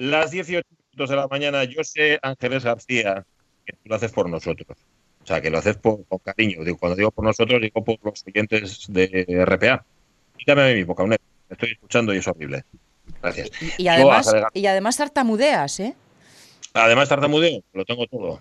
[0.00, 3.22] Las 18 minutos de la mañana, yo sé, Ángeles García,
[3.66, 4.78] que tú lo haces por nosotros.
[5.22, 6.64] O sea, que lo haces por, con cariño.
[6.64, 9.84] Digo, cuando digo por nosotros, digo por los oyentes de RPA.
[10.38, 10.96] Quítame a mí mismo.
[11.50, 12.64] Estoy escuchando y es horrible.
[13.20, 13.50] Gracias.
[13.76, 15.94] Y, y además, y además tartamudeas, ¿eh?
[16.72, 18.40] Además tartamudeo, lo tengo todo.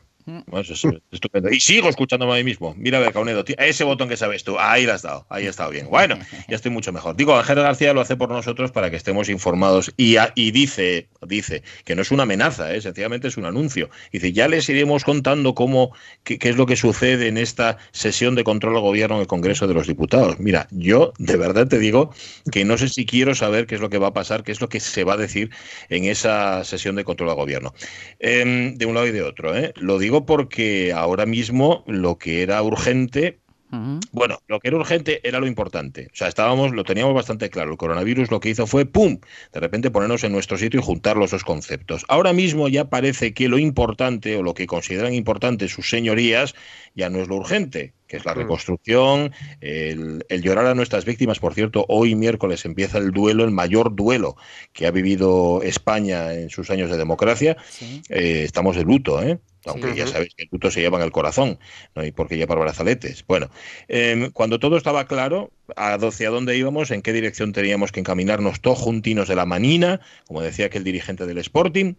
[0.53, 1.49] Eso es estupendo.
[1.49, 2.73] Y sigo escuchándome a mí mismo.
[2.77, 5.49] Mira, a ver, Caunedo, ese botón que sabes tú, ahí lo has dado, ahí ha
[5.49, 5.87] estado bien.
[5.89, 6.17] Bueno,
[6.47, 7.15] ya estoy mucho mejor.
[7.15, 11.63] Digo, Ángel García lo hace por nosotros para que estemos informados y, y dice, dice
[11.85, 12.81] que no es una amenaza, ¿eh?
[12.81, 13.89] sencillamente es un anuncio.
[14.11, 18.43] Dice, ya les iremos contando cómo, qué, es lo que sucede en esta sesión de
[18.43, 20.39] control al gobierno en el Congreso de los Diputados.
[20.39, 22.13] Mira, yo de verdad te digo
[22.51, 24.61] que no sé si quiero saber qué es lo que va a pasar, qué es
[24.61, 25.49] lo que se va a decir
[25.89, 27.73] en esa sesión de control al gobierno.
[28.19, 29.73] Eh, de un lado y de otro, ¿eh?
[29.75, 33.39] Lo digo porque ahora mismo lo que era urgente
[33.71, 36.07] bueno, lo que era urgente era lo importante.
[36.11, 37.71] O sea, estábamos, lo teníamos bastante claro.
[37.71, 39.19] El coronavirus lo que hizo fue, ¡pum!,
[39.53, 42.03] de repente ponernos en nuestro sitio y juntar los dos conceptos.
[42.07, 46.55] Ahora mismo ya parece que lo importante o lo que consideran importante sus señorías
[46.95, 51.39] ya no es lo urgente, que es la reconstrucción, el, el, llorar a nuestras víctimas.
[51.39, 54.35] Por cierto, hoy miércoles empieza el duelo, el mayor duelo
[54.73, 57.55] que ha vivido España en sus años de democracia.
[57.69, 58.01] Sí.
[58.09, 59.37] Eh, estamos de luto, ¿eh?
[59.65, 59.97] Aunque sí.
[59.97, 61.59] ya sabéis que el luto se lleva en el corazón,
[61.95, 63.25] no hay por qué llevar brazaletes.
[63.27, 63.49] Bueno,
[63.87, 68.79] eh, cuando todo estaba claro, hacia dónde íbamos, en qué dirección teníamos que encaminarnos todos
[68.79, 71.95] juntinos de la manina, como decía aquel dirigente del Sporting,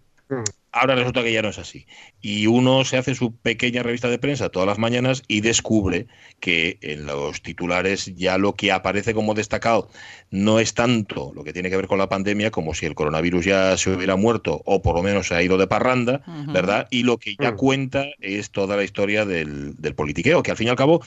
[0.72, 1.86] Ahora resulta que ya no es así.
[2.20, 6.06] Y uno se hace su pequeña revista de prensa todas las mañanas y descubre
[6.38, 9.88] que en los titulares ya lo que aparece como destacado
[10.30, 13.44] no es tanto lo que tiene que ver con la pandemia como si el coronavirus
[13.46, 16.52] ya se hubiera muerto o por lo menos se ha ido de parranda, uh -huh.
[16.52, 16.86] ¿verdad?
[16.90, 17.56] Y lo que ya -huh.
[17.56, 21.02] cuenta es toda la historia del, del, politiqueo, que al fin y al cabo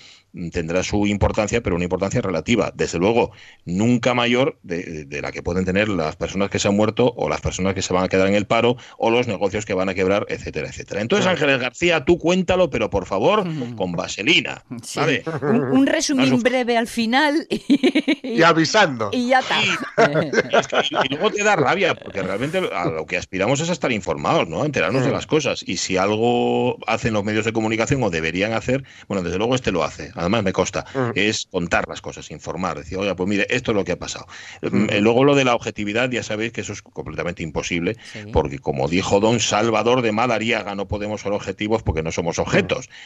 [0.51, 2.73] tendrá su importancia, pero una importancia relativa.
[2.75, 3.31] Desde luego,
[3.65, 7.29] nunca mayor de, de la que pueden tener las personas que se han muerto o
[7.29, 9.89] las personas que se van a quedar en el paro o los negocios que van
[9.89, 11.01] a quebrar, etcétera, etcétera.
[11.01, 13.43] Entonces, Ángeles García, tú cuéntalo, pero por favor,
[13.75, 14.63] con vaselina.
[14.83, 14.99] Sí.
[14.99, 15.23] ¿vale?
[15.41, 17.47] Un, un resumín breve al final.
[17.49, 19.09] Y, y avisando.
[19.11, 19.61] Y ya está.
[19.63, 23.91] Y, y, luego te da rabia, porque realmente a lo que aspiramos es a estar
[23.91, 24.63] informados, ¿no?
[24.63, 25.63] A enterarnos de las cosas.
[25.65, 29.71] Y si algo hacen los medios de comunicación o deberían hacer, bueno, desde luego este
[29.71, 31.11] lo hace, además me consta, uh -huh.
[31.15, 34.25] es contar las cosas, informar, decir, oye, pues mire, esto es lo que ha pasado.
[34.61, 34.99] Uh -huh.
[35.01, 38.19] Luego lo de la objetividad, ya sabéis que eso es completamente imposible, sí.
[38.31, 42.89] porque como dijo Don Salvador de Madariaga, no podemos ser objetivos porque no somos objetos.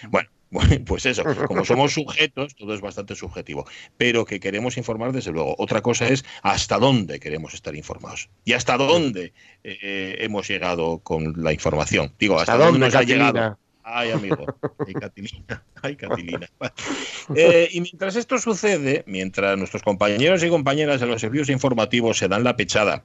[0.49, 3.65] Bueno, pues eso, como somos sujetos, todo es bastante subjetivo,
[3.97, 5.55] pero que queremos informar desde luego.
[5.57, 9.33] Otra cosa es hasta dónde queremos estar informados y hasta dónde
[9.65, 12.13] eh, hemos llegado con la información.
[12.17, 13.27] Digo, hasta, ¿Hasta dónde, nos Catilina?
[13.27, 13.57] ha llegado.
[13.83, 14.45] Ay, amigo.
[14.85, 15.63] Ay, Catilina.
[15.81, 16.49] Ay, Catilina.
[17.35, 22.29] Eh, y mientras esto sucede, mientras nuestros compañeros y compañeras de los servicios informativos se
[22.29, 23.03] dan la pechada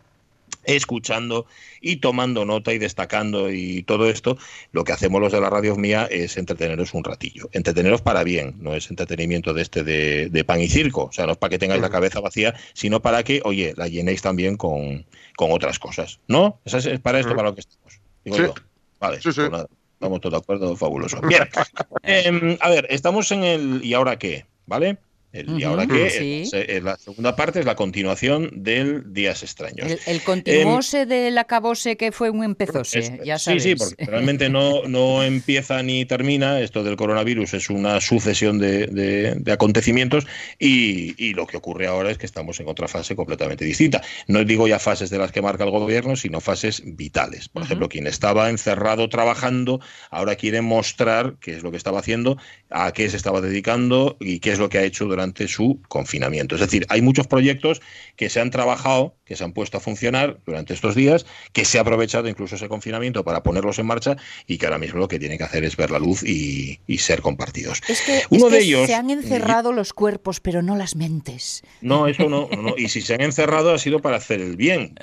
[0.65, 1.47] escuchando
[1.81, 4.39] y tomando nota y destacando y todo esto,
[4.73, 7.49] lo que hacemos los de la radio mía es entreteneros un ratillo.
[7.53, 11.27] Entreteneros para bien, no es entretenimiento de este de, de pan y circo, o sea,
[11.27, 14.57] no es para que tengáis la cabeza vacía, sino para que, oye, la llenéis también
[14.57, 15.05] con,
[15.37, 16.61] con otras cosas, ¿no?
[16.65, 18.01] Es, es para esto, para lo que estamos.
[18.25, 18.43] Digo sí.
[18.43, 18.55] yo.
[19.01, 19.41] Vale, sí, sí.
[19.41, 21.21] Pues nada, estamos todos de acuerdo, fabuloso.
[21.23, 21.49] Bien,
[22.05, 24.47] eh, a ver, estamos en el ¿y ahora qué?
[24.67, 24.99] ¿Vale?
[25.33, 26.51] El, uh -huh, y ahora que sí.
[26.53, 29.91] es, la segunda parte es la continuación del Días Extraños.
[29.91, 33.63] El, el continuose eh, del acabose que fue un empezose, es, ya sabes.
[33.63, 36.61] Sí, sí, porque realmente no, no empieza ni termina.
[36.61, 40.27] Esto del coronavirus es una sucesión de, de, de acontecimientos
[40.59, 44.03] y, y, lo que ocurre ahora es que estamos en otra fase completamente distinta.
[44.27, 47.49] No digo ya fases de las que marca el gobierno, sino fases vitales.
[47.49, 47.67] Por uh -huh.
[47.69, 52.37] ejemplo, quien estaba encerrado trabajando ahora quiere mostrar qué es lo que estaba haciendo,
[52.69, 55.81] a qué se estaba dedicando y qué es lo que ha hecho durante durante su
[55.89, 56.57] confinamiento.
[56.57, 57.81] Es decir, hay muchos proyectos
[58.17, 61.79] que se han trabajado, que se han puesto a funcionar durante estos días, que se
[61.79, 64.17] ha aprovechado incluso ese confinamiento para ponerlos en marcha
[64.47, 66.99] y que ahora mismo lo que tienen que hacer es ver la luz y, y
[66.99, 67.81] ser compartidos.
[67.89, 70.77] Es que, Uno es que de ellos se han encerrado y, los cuerpos, pero no
[70.77, 71.63] las mentes.
[71.81, 72.75] No, eso no, no, no.
[72.77, 74.99] Y si se han encerrado ha sido para hacer el bien.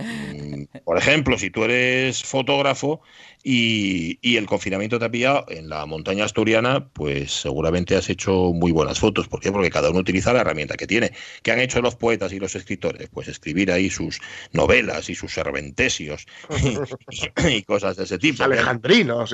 [0.83, 3.01] Por ejemplo, si tú eres fotógrafo
[3.43, 8.51] y, y, el confinamiento te ha pillado en la montaña asturiana, pues seguramente has hecho
[8.53, 9.29] muy buenas fotos.
[9.29, 9.51] ¿Por qué?
[9.51, 11.13] Porque cada uno utiliza la herramienta que tiene.
[11.41, 13.07] ¿Qué han hecho los poetas y los escritores?
[13.13, 14.19] Pues escribir ahí sus
[14.51, 16.25] novelas y sus serventesios
[16.61, 18.43] y, y, cosas de ese tipo.
[18.43, 19.33] Alejandrinos.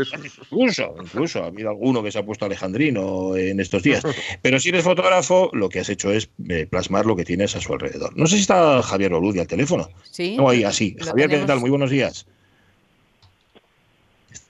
[0.51, 4.03] Incluso, incluso ha habido alguno que se ha puesto alejandrino en estos días.
[4.41, 7.61] Pero si eres fotógrafo, lo que has hecho es eh, plasmar lo que tienes a
[7.61, 8.15] su alrededor.
[8.15, 9.89] No sé si está Javier Oludi al teléfono.
[10.03, 10.35] Sí.
[10.37, 10.95] No, ahí así.
[10.99, 11.45] Javier, tenemos...
[11.45, 11.59] ¿qué tal?
[11.59, 12.27] Muy buenos días.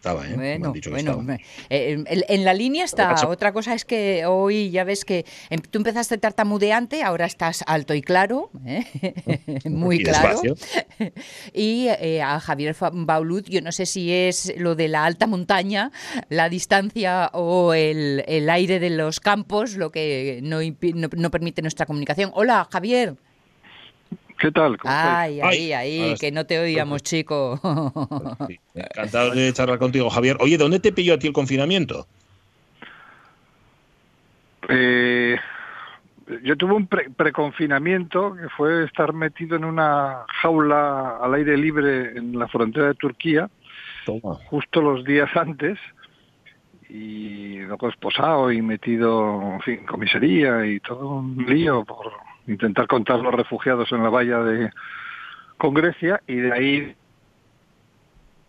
[0.05, 0.59] Estaba, ¿eh?
[0.59, 1.37] Bueno, bueno.
[1.67, 3.27] Eh, en, la línea está.
[3.27, 7.95] Otra cosa es que hoy ya ves que em, tú empezaste tartamudeante, ahora estás alto
[7.95, 8.85] y claro, ¿eh?
[9.65, 10.41] muy claro.
[11.53, 15.91] y a Javier Baulut, yo no sé si es lo de la alta montaña,
[16.29, 20.59] la distancia o el, aire de los campos lo que no,
[21.17, 22.29] no permite nuestra comunicación.
[22.35, 23.15] Hola, Javier.
[24.39, 24.77] ¿Qué tal?
[24.83, 27.59] ay, ahí, ahí, que no te oíamos, chico.
[28.73, 30.37] Encantado de charlar contigo, Javier.
[30.39, 32.07] Oye, ¿dónde te pilló a ti el confinamiento?
[34.67, 35.37] Eh,
[36.43, 42.37] yo tuve un preconfinamiento que fue estar metido en una jaula al aire libre en
[42.37, 43.49] la frontera de Turquía,
[44.49, 45.77] justo los días antes,
[46.89, 52.11] y luego esposado y metido en fin, comisaría y todo un lío por
[52.47, 54.71] intentar contar los refugiados en la valla de
[55.57, 56.95] con Grecia y de ahí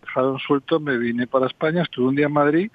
[0.01, 2.71] dejaron suelto, me vine para España, estuve un día en Madrid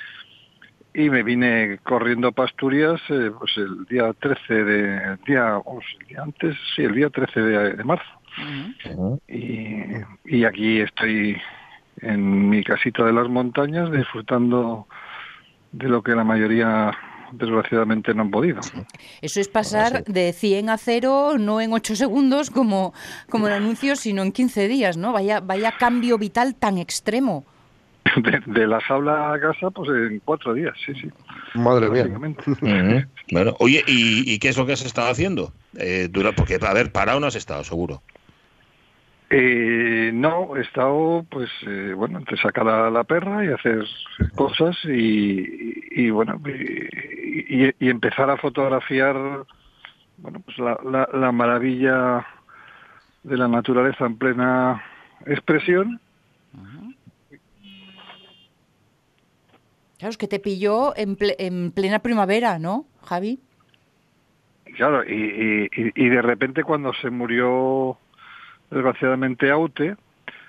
[0.95, 6.23] y me vine corriendo a Asturias eh, pues el día 13 de día, el día
[6.23, 8.05] antes, sí, el día 13 de, marzo.
[9.29, 9.85] y,
[10.25, 11.41] y aquí estoy
[12.01, 14.87] en mi casita de las montañas disfrutando
[15.73, 16.93] de lo que la mayoría
[17.33, 18.61] desgraciadamente no han podido.
[19.21, 22.93] Eso es pasar de 100 a 0, no en 8 segundos como,
[23.29, 25.13] como el anuncio, sino en 15 días, ¿no?
[25.13, 27.45] Vaya, vaya cambio vital tan extremo.
[28.47, 31.09] De, la jaula a casa, pues en cuatro días, sí, sí.
[31.55, 32.07] Madre mía.
[33.33, 35.53] bueno, oye, ¿y, qué es lo que has estado haciendo?
[35.79, 38.03] Eh, dura, porque, a ver, parado no has estado, seguro.
[39.35, 43.87] Eh, no, he estado, pues, eh, bueno, entre sacar a la perra y hacer
[44.35, 46.39] cosas y, bueno,
[47.33, 49.17] y, empezar a fotografiar,
[50.19, 52.27] bueno, pues la, la, maravilla
[53.23, 54.85] de la naturaleza en plena
[55.27, 56.01] expresión.
[59.99, 63.39] Claro, es que te pilló en, en plena primavera, ¿no, Javi?
[64.77, 67.97] Claro, y, y de repente cuando se murió
[68.71, 69.97] desgraciadamente Aute,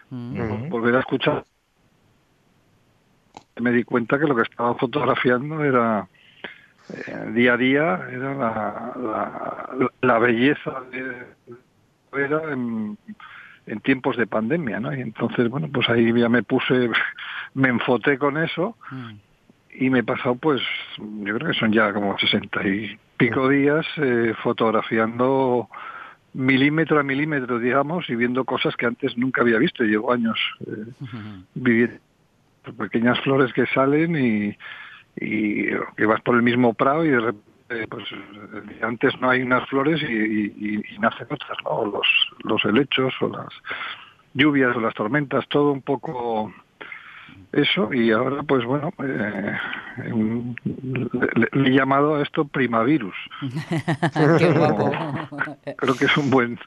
[0.09, 0.69] mm.
[0.69, 1.45] volver a escuchar,
[3.57, 6.07] me di cuenta que lo que estaba fotografiando era
[6.89, 9.69] eh, día a día, era la,
[10.01, 11.25] la, belleza de,
[12.17, 12.97] era en,
[13.83, 14.93] tiempos de pandemia, ¿no?
[14.93, 16.89] Y entonces, bueno, pues ahí ya me puse,
[17.53, 19.11] me enfoté con eso mm.
[19.79, 20.61] y me he pasado, pues,
[20.97, 25.69] yo creo que son ya como sesenta y pico días eh, fotografiando
[26.33, 29.83] milímetro a milímetro, digamos, y viendo cosas que antes nunca había visto.
[29.83, 30.85] Llevo años eh,
[31.53, 31.99] viviendo
[32.77, 34.57] pequeñas flores que salen y,
[35.15, 38.05] y que vas por el mismo prado y de repente, pues
[38.81, 41.85] antes no hay unas flores y, y, y nacen otras, ¿no?
[41.85, 42.07] Los,
[42.43, 43.49] los helechos o las
[44.33, 46.51] lluvias o las tormentas, todo un poco
[47.53, 47.93] eso.
[47.93, 49.57] Y ahora pues bueno eh,
[51.35, 53.15] le, he llamado a esto primavirus.
[55.77, 56.59] Creo que es un buen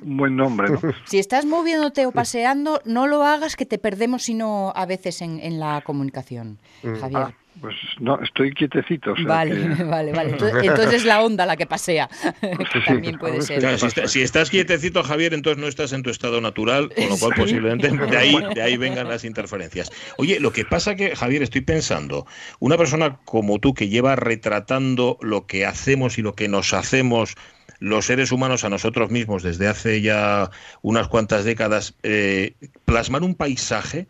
[0.00, 0.68] un buen nombre
[1.04, 5.38] si estás moviéndote o paseando no lo hagas que te perdemos sino a veces en,
[5.38, 6.94] en la comunicación mm.
[6.96, 7.22] Javier.
[7.22, 9.14] ah, pues no, estoy quietecito.
[9.26, 10.30] vale, vale, vale.
[10.62, 12.08] Entonces, es la onda la que pasea,
[12.40, 13.62] que también puede ser.
[14.08, 17.88] si, estás quietecito, Javier, entonces no estás en tu estado natural, con lo cual posiblemente
[17.90, 19.90] de ahí, de ahí vengan las interferencias.
[20.16, 22.26] Oye, lo que pasa que, Javier, estoy pensando,
[22.58, 27.34] una persona como tú que lleva retratando lo que hacemos y lo que nos hacemos
[27.78, 30.50] los seres humanos a nosotros mismos desde hace ya
[30.82, 34.06] unas cuantas décadas, eh, plasmar un paisaje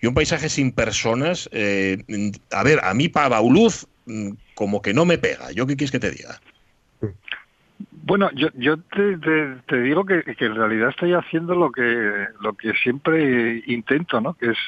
[0.00, 1.98] y un paisaje sin personas, eh,
[2.52, 5.52] a ver, a mí para Bauluz mm, como que no me pega.
[5.52, 6.40] ¿Yo qué quieres que te diga?
[8.02, 13.62] Bueno, yo, yo te, digo que, en realidad estoy haciendo lo que, lo que siempre
[13.66, 14.34] intento, ¿no?
[14.34, 14.58] Que es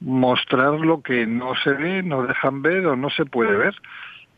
[0.00, 3.74] mostrar lo que no se ve, no dejan ver o no se puede ver.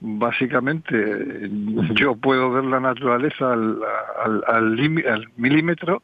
[0.01, 1.51] Básicamente,
[1.95, 3.79] yo puedo ver la naturaleza al,
[4.25, 6.03] al, al milímetro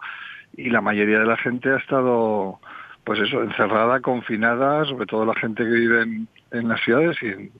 [0.56, 2.60] y la mayoría de la gente ha estado
[3.06, 6.02] pues eso, encerrada, confinada, sobre todo la gente que vive
[6.50, 7.52] en, las ciudades y en,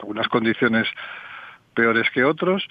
[0.00, 0.86] algunas condiciones
[1.74, 2.64] peores que otros.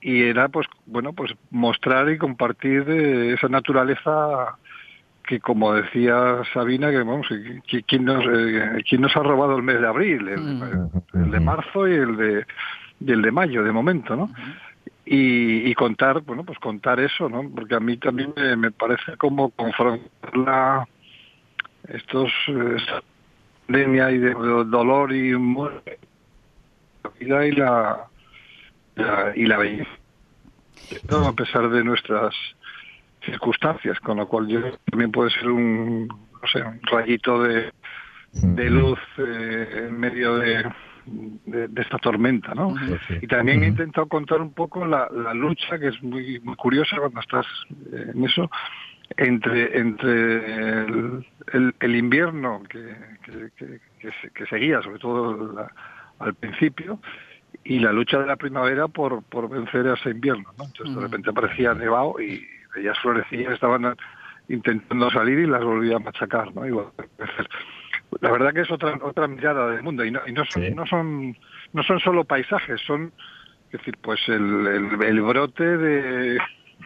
[0.00, 4.56] Y era pues bueno pues mostrar y compartir esa naturaleza
[5.24, 7.26] que como decía Sabina que vamos
[7.86, 11.30] quién nos eh, quién nos ha robado el mes de abril el, mm.
[11.30, 12.46] de marzo y el de
[13.00, 14.30] y el de mayo de momento no
[15.04, 19.50] y, contar bueno pues contar eso no porque a mí también me, me parece como
[19.50, 20.86] confrontar la
[21.88, 22.32] estos
[23.66, 25.98] pandemia y de dolor y muerte
[27.02, 28.06] la vida y la,
[29.34, 29.90] y la belleza.
[31.10, 32.34] A pesar de nuestras
[33.24, 37.72] circunstancias con lo cual yo también puede ser un no sé un rayito de
[38.32, 40.64] de luz eh, en medio de,
[41.46, 42.74] de, esta tormenta, ¿no?
[42.74, 46.96] Pues y también he intentado contar un poco la, lucha, que es muy, muy curiosa
[46.98, 47.46] cuando estás
[47.92, 48.50] eh, en eso,
[49.16, 52.94] entre entre el, el, invierno que,
[53.24, 55.68] que, que, seguía, sobre todo
[56.18, 56.98] al principio,
[57.64, 60.64] y la lucha de la primavera por, por vencer a ese invierno, ¿no?
[60.64, 62.46] Entonces de repente aparecía nevado y
[62.76, 63.96] ellas florecillas estaban
[64.48, 66.66] intentando salir y las volvía a machacar, ¿no?
[66.66, 66.88] Igual,
[68.20, 70.86] la verdad que es otra otra mirada del mundo y no, y no son no
[70.86, 71.36] son
[71.72, 73.12] no son solo paisajes son
[73.66, 76.38] es decir pues el, el, brote de,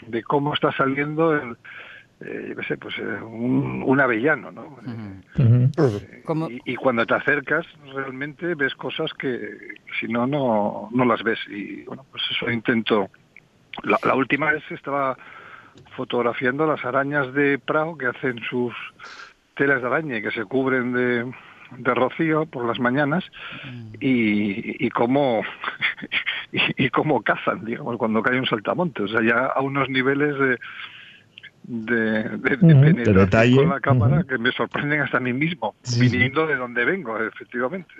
[0.06, 1.56] de cómo está saliendo el
[2.22, 4.76] eh, yo qué sé, pues eh, un, un, avellano, ¿no?
[5.38, 6.22] Eh,
[6.66, 9.56] y, cuando te acercas, realmente ves cosas que,
[9.98, 11.38] si no, no, no las ves.
[11.48, 13.08] Y bueno, pues eso intento.
[13.84, 15.16] La, la última vez estaba
[15.96, 18.74] fotografiando las arañas de Prado que hacen sus
[19.56, 21.32] telas de araña y que se cubren de,
[21.78, 23.24] de rocío por las mañanas
[23.64, 23.94] mm.
[24.00, 25.42] y, y cómo
[26.52, 29.04] y, y, cómo cazan, digamos, cuando cae un saltamonte.
[29.04, 30.58] O sea, ya a unos niveles de
[31.70, 33.54] de, de, detalle.
[33.54, 37.94] con la cámara que me sorprenden hasta a mí mismo, viniendo de donde vengo, efectivamente.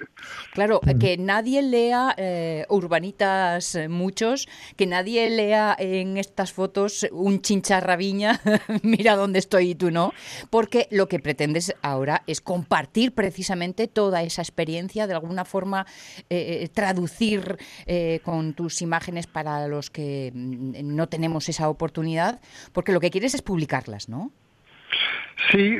[0.52, 7.42] Claro, que nadie lea eh, urbanitas eh, muchos, que nadie lea en estas fotos un
[7.42, 8.40] chincharraviña,
[8.82, 10.12] mira dónde estoy y tú no,
[10.50, 15.86] porque lo que pretendes ahora es compartir precisamente toda esa experiencia, de alguna forma
[16.28, 17.56] eh, traducir
[18.24, 22.40] con tus imágenes para los que mm, no tenemos esa oportunidad,
[22.72, 24.30] porque lo que quieres es publicarlas, ¿no?
[25.50, 25.78] Sí,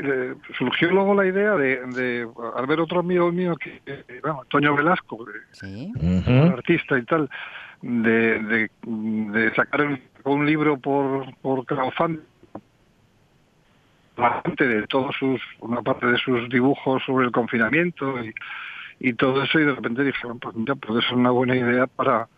[0.59, 3.81] surgió luego la idea de, al ver otro amigo mío, que,
[4.23, 5.25] bueno, Antonio Velasco,
[6.53, 7.29] artista y tal,
[7.83, 12.21] de, de, sacar un libro por, por crowdfunding
[14.59, 18.35] de todos sus, una parte de sus dibujos sobre el confinamiento y,
[18.99, 21.87] y todo eso y de repente dije, bueno, pues mira, puede ser una buena idea
[21.87, 22.29] para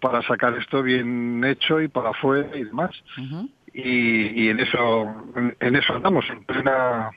[0.00, 2.90] para sacar esto bien hecho y para afuera y demás
[3.74, 5.14] y, en eso
[5.60, 6.28] en, eso andamos.
[6.30, 7.10] En plena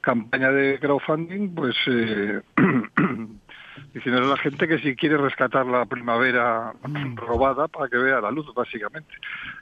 [0.00, 2.40] campaña de crowdfunding pues eh,
[3.94, 6.72] diciendo a la gente que si quiere rescatar la primavera
[7.14, 9.12] robada para que vea la luz básicamente.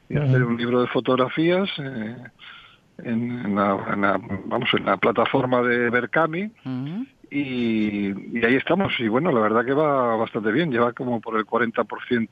[0.08, 2.16] Y hacer un libro de fotografías eh,
[3.04, 6.50] en, la, vamos en la plataforma de Berkami.
[7.30, 8.92] Y, y, ahí estamos.
[8.98, 10.70] Y bueno la verdad que va bastante bien.
[10.70, 12.28] Lleva como por el 40%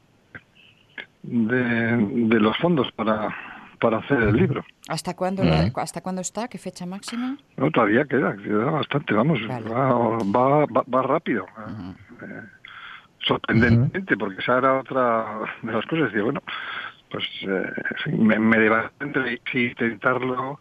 [1.22, 3.51] de, de los fondos para
[3.82, 4.64] para hacer el libro.
[4.88, 5.42] ¿Hasta cuándo,
[5.74, 6.46] ¿hasta cuándo está?
[6.46, 7.36] ¿Qué fecha máxima?
[7.56, 11.44] No, todavía queda, queda bastante, vamos, va, va, rápido.
[12.22, 12.42] Eh,
[13.26, 16.06] sorprendentemente, porque esa era otra de las cosas.
[16.06, 16.40] Decía, bueno,
[17.10, 18.56] pues eh, me, me
[19.00, 20.60] entre intentarlo,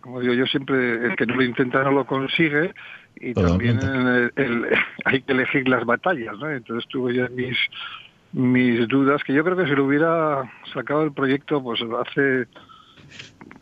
[0.00, 2.72] como digo yo siempre, el que no lo intenta no lo consigue,
[3.16, 3.78] y también
[5.04, 6.50] hay que elegir las batallas, ¿no?
[6.50, 7.58] Entonces tuve ya mis
[8.32, 12.46] mis dudas, que yo creo que si lo hubiera sacado el proyecto pues hace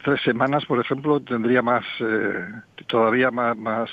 [0.05, 2.47] tres semanas, por ejemplo, tendría más, eh,
[2.87, 3.91] todavía más, más,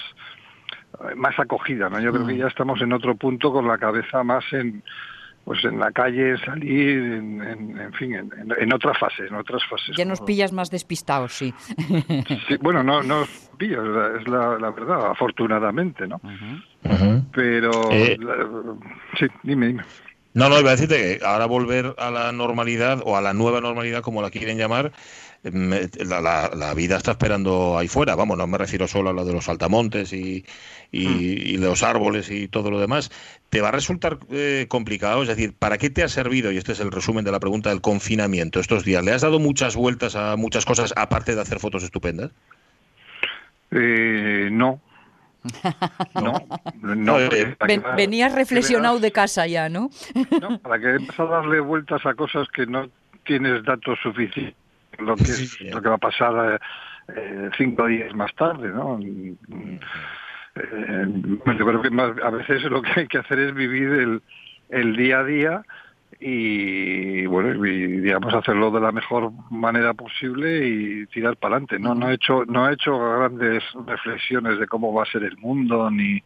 [1.16, 2.00] más acogida, ¿no?
[2.00, 2.38] Yo creo que mm.
[2.38, 4.84] ya estamos en otro punto con la cabeza más en,
[5.44, 7.42] pues en la calle, salir, en,
[7.80, 9.96] en, fin, en, en, otras fases, en otras fases.
[9.98, 11.54] Ya nos pillas más despistados, sí.
[12.48, 13.24] sí bueno, no, no
[13.58, 13.84] pillas,
[14.20, 16.22] es la, la verdad, afortunadamente, ¿no?
[17.34, 18.18] Pero, eh,
[19.20, 19.84] sí, dime, dime.
[20.34, 23.62] No, no, iba a decirte que ahora volver a la normalidad o a la nueva
[23.62, 24.92] normalidad, como la quieren llamar,
[25.44, 28.16] la, vida está esperando ahí fuera.
[28.16, 30.46] Vamos, no me refiero solo a lo de los altamontes y,
[30.92, 31.62] y, hmm.
[31.62, 33.12] los árboles y todo lo demás.
[33.50, 35.22] ¿Te va a resultar eh, complicado?
[35.22, 36.52] Es decir, ¿para qué te ha servido?
[36.52, 39.04] Y este es el resumen de la pregunta del confinamiento estos días.
[39.04, 42.32] ¿Le has dado muchas vueltas a muchas cosas aparte de hacer fotos estupendas?
[43.72, 44.80] Eh, no,
[46.16, 46.34] no,
[46.82, 47.20] no.
[47.20, 47.56] Eh,
[47.96, 49.90] venías reflexionado de casa ya, ¿no?
[50.42, 52.90] No, para que empezar a darle vueltas a cosas que no
[53.26, 54.56] tienes datos suficientes,
[55.00, 56.62] lo que, lo que va a pasar
[57.16, 59.00] eh, cinco días más tarde, ¿no?
[60.56, 61.08] Eh,
[61.58, 64.22] yo creo que a veces lo que hay que hacer es vivir el,
[64.70, 65.64] el día a día
[66.26, 71.80] y bueno y, digamos hacerlo de la mejor manera posible y tirar para adelante.
[71.80, 75.38] No no he hecho no he hecho grandes reflexiones de cómo va a ser el
[75.38, 76.24] mundo ni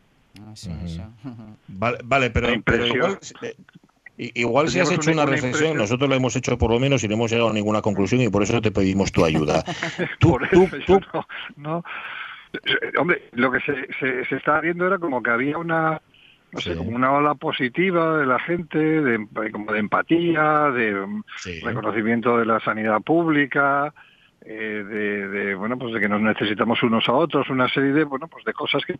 [1.67, 3.55] vale, vale pero, igual, eh,
[4.17, 7.15] igual si has hecho una, reflexión, nosotros la hemos hecho por lo menos y no
[7.15, 9.63] hemos llegado a ninguna conclusión y por eso te pedimos tu ayuda.
[10.19, 10.37] tú,
[10.85, 11.01] tú,
[11.55, 11.83] No,
[12.99, 16.01] hombre, lo que se, se, se estaba viendo era como que había una
[16.57, 21.05] no sé, como una ola positiva de la gente, de, como de empatía, de
[21.63, 23.93] reconocimiento de la sanidad pública,
[24.43, 28.27] eh, de, bueno, pues de que nos necesitamos unos a otros, una serie de, bueno,
[28.27, 28.95] pues de cosas que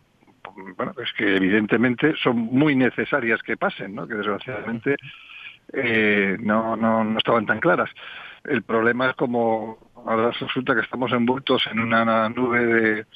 [0.76, 4.06] bueno, es que evidentemente son muy necesarias que pasen, ¿no?
[4.06, 4.96] que desgraciadamente
[5.72, 7.90] eh, no, no, no estaban tan claras.
[8.44, 13.06] El problema es como ahora resulta que estamos envueltos en una nube de,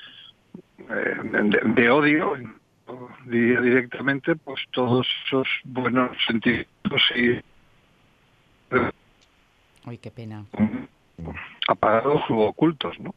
[0.88, 2.34] de, de odio,
[3.26, 7.40] diría directamente, pues todos esos buenos sentimientos y
[9.84, 10.44] Ay, qué pena.
[11.68, 13.14] apagados u ocultos, ¿no?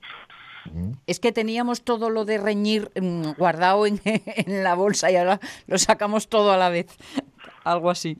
[1.06, 5.40] Es que teníamos todo lo de reñir mm, guardado en, en, la bolsa y ahora
[5.68, 6.98] lo sacamos todo a la vez.
[7.64, 8.18] Algo así.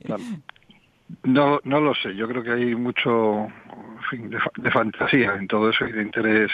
[1.24, 2.14] No, no lo sé.
[2.14, 6.02] Yo creo que hay mucho en fin, de, de, fantasía en todo eso y de
[6.02, 6.52] interés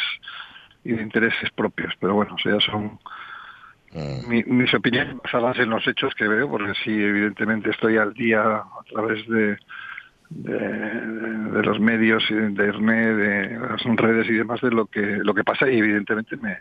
[0.84, 1.92] y de intereses propios.
[2.00, 2.98] Pero bueno, o sea, son.
[4.28, 8.42] Mi, mis opiniones basadas en los hechos que veo, porque sí, evidentemente estoy al día
[8.42, 9.58] a través de
[10.34, 15.18] de, de, los medios y de internet, de las redes y demás de lo que
[15.22, 16.58] lo que pasa y evidentemente me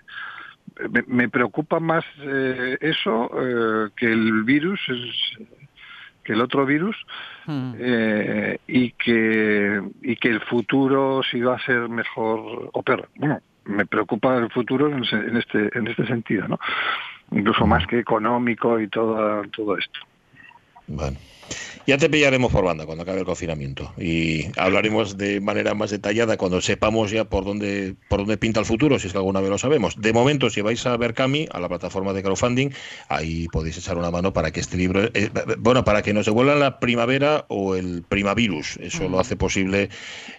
[0.90, 5.48] me, me preocupa más eh, eso eh, que el virus es,
[6.24, 6.96] que el otro virus
[7.46, 7.74] mm.
[7.80, 13.10] eh, y que y que el futuro si va a ser mejor o peor.
[13.16, 16.60] Bueno me preocupa el futuro en, en este en este sentido no
[17.32, 20.00] incluso más que económico y todo todo esto
[20.88, 21.18] bueno
[21.88, 26.38] ya te pillaremos por banda cuando acabe el confinamiento y hablaremos de manera más detallada
[26.38, 29.50] cuando sepamos ya por dónde por dónde pinta el futuro, si es que alguna vez
[29.50, 30.00] lo sabemos.
[30.00, 32.70] De momento, si vais a ver Cami, a la plataforma de crowdfunding,
[33.10, 36.56] ahí podéis echar una mano para que este libro, eh, bueno, para que nos devuelva
[36.56, 38.78] la primavera o el primavirus.
[38.78, 39.90] Eso lo hace posible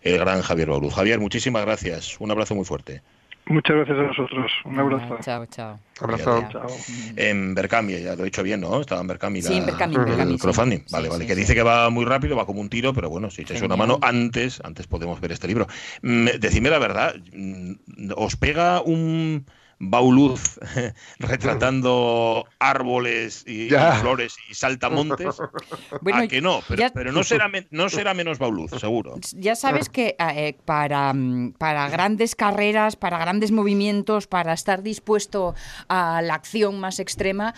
[0.02, 0.94] el gran Javier Bauruz.
[0.94, 2.20] Javier, muchísimas gracias.
[2.20, 3.02] Un abrazo muy fuerte.
[3.46, 4.52] Muchas gracias a vosotros.
[4.64, 5.18] Un abrazo.
[5.20, 5.78] Chao, chao.
[6.00, 6.49] Abrazo.
[6.52, 6.66] Chao.
[7.16, 8.80] En Berkami, ya lo he dicho bien, ¿no?
[8.80, 9.42] Estaba en Berkami.
[9.42, 10.78] Sí, en Berkami, el Berkami, crowdfunding.
[10.78, 10.84] sí.
[10.92, 11.22] Vale, Sí, vale.
[11.25, 11.40] sí, que sí.
[11.40, 13.99] dice que va muy rápido, va como un tiro, pero bueno, si echáis una mano
[14.00, 15.66] antes, antes podemos ver este libro.
[16.02, 17.72] Mm, Decidme la verdad, mm,
[18.16, 19.44] ¿os pega un
[19.84, 20.60] bauluz
[21.18, 23.94] retratando árboles y, Ya.
[23.96, 25.36] flores y saltamontes?
[26.00, 26.60] Bueno, ¿A que no?
[26.68, 29.16] Pero, ya- pero no, será men- no será menos bauluz, seguro.
[29.34, 35.54] Ya sabes que eh, para, mm, para grandes carreras, para grandes movimientos, para estar dispuesto
[35.88, 37.54] a la acción más extrema,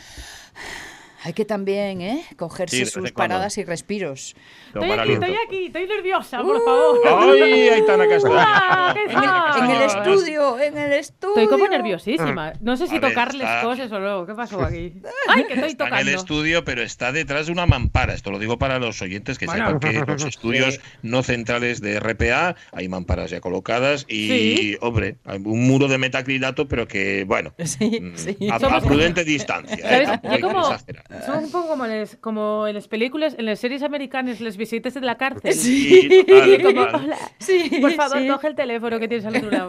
[1.26, 2.22] hay que también ¿eh?
[2.36, 3.34] cogerse Sí, sus en cuando.
[3.34, 4.36] paradas y respiros.
[4.66, 7.00] Estoy aquí, estoy aquí, estoy nerviosa, por favor.
[7.42, 8.34] ¡Ay, Aitana Castaño!
[8.38, 11.34] ¡Ah, En el, en el estudio, en el estudio.
[11.34, 12.52] Estoy como nerviosísima.
[12.60, 14.26] No sé si ver, tocarles está- cosas o no.
[14.26, 14.92] ¿Qué pasó aquí?
[15.28, 16.10] ¡Ay, que estoy Está en tocando!
[16.10, 18.12] el estudio, pero está detrás de una mampara.
[18.12, 19.66] Esto lo digo para los oyentes que Bueno.
[19.66, 24.76] sepan que los estudios no centrales de RPA hay mamparas ya colocadas y, Sí.
[24.82, 28.36] hombre, hay un muro de metacrilato, pero que, bueno, Sí, mm, sí.
[28.50, 29.76] a, prudente distancia.
[30.02, 30.20] ¿eh?
[30.40, 31.04] Yo como, exagerar.
[31.26, 34.94] Son un poco como, les, como en las películas, en las series americanas, les visitas
[34.94, 35.52] de la cárcel.
[35.54, 37.04] Sí, total, Y como, total.
[37.04, 38.28] hola, Sí, por favor, sí.
[38.28, 39.68] coge el teléfono que tienes al otro lado.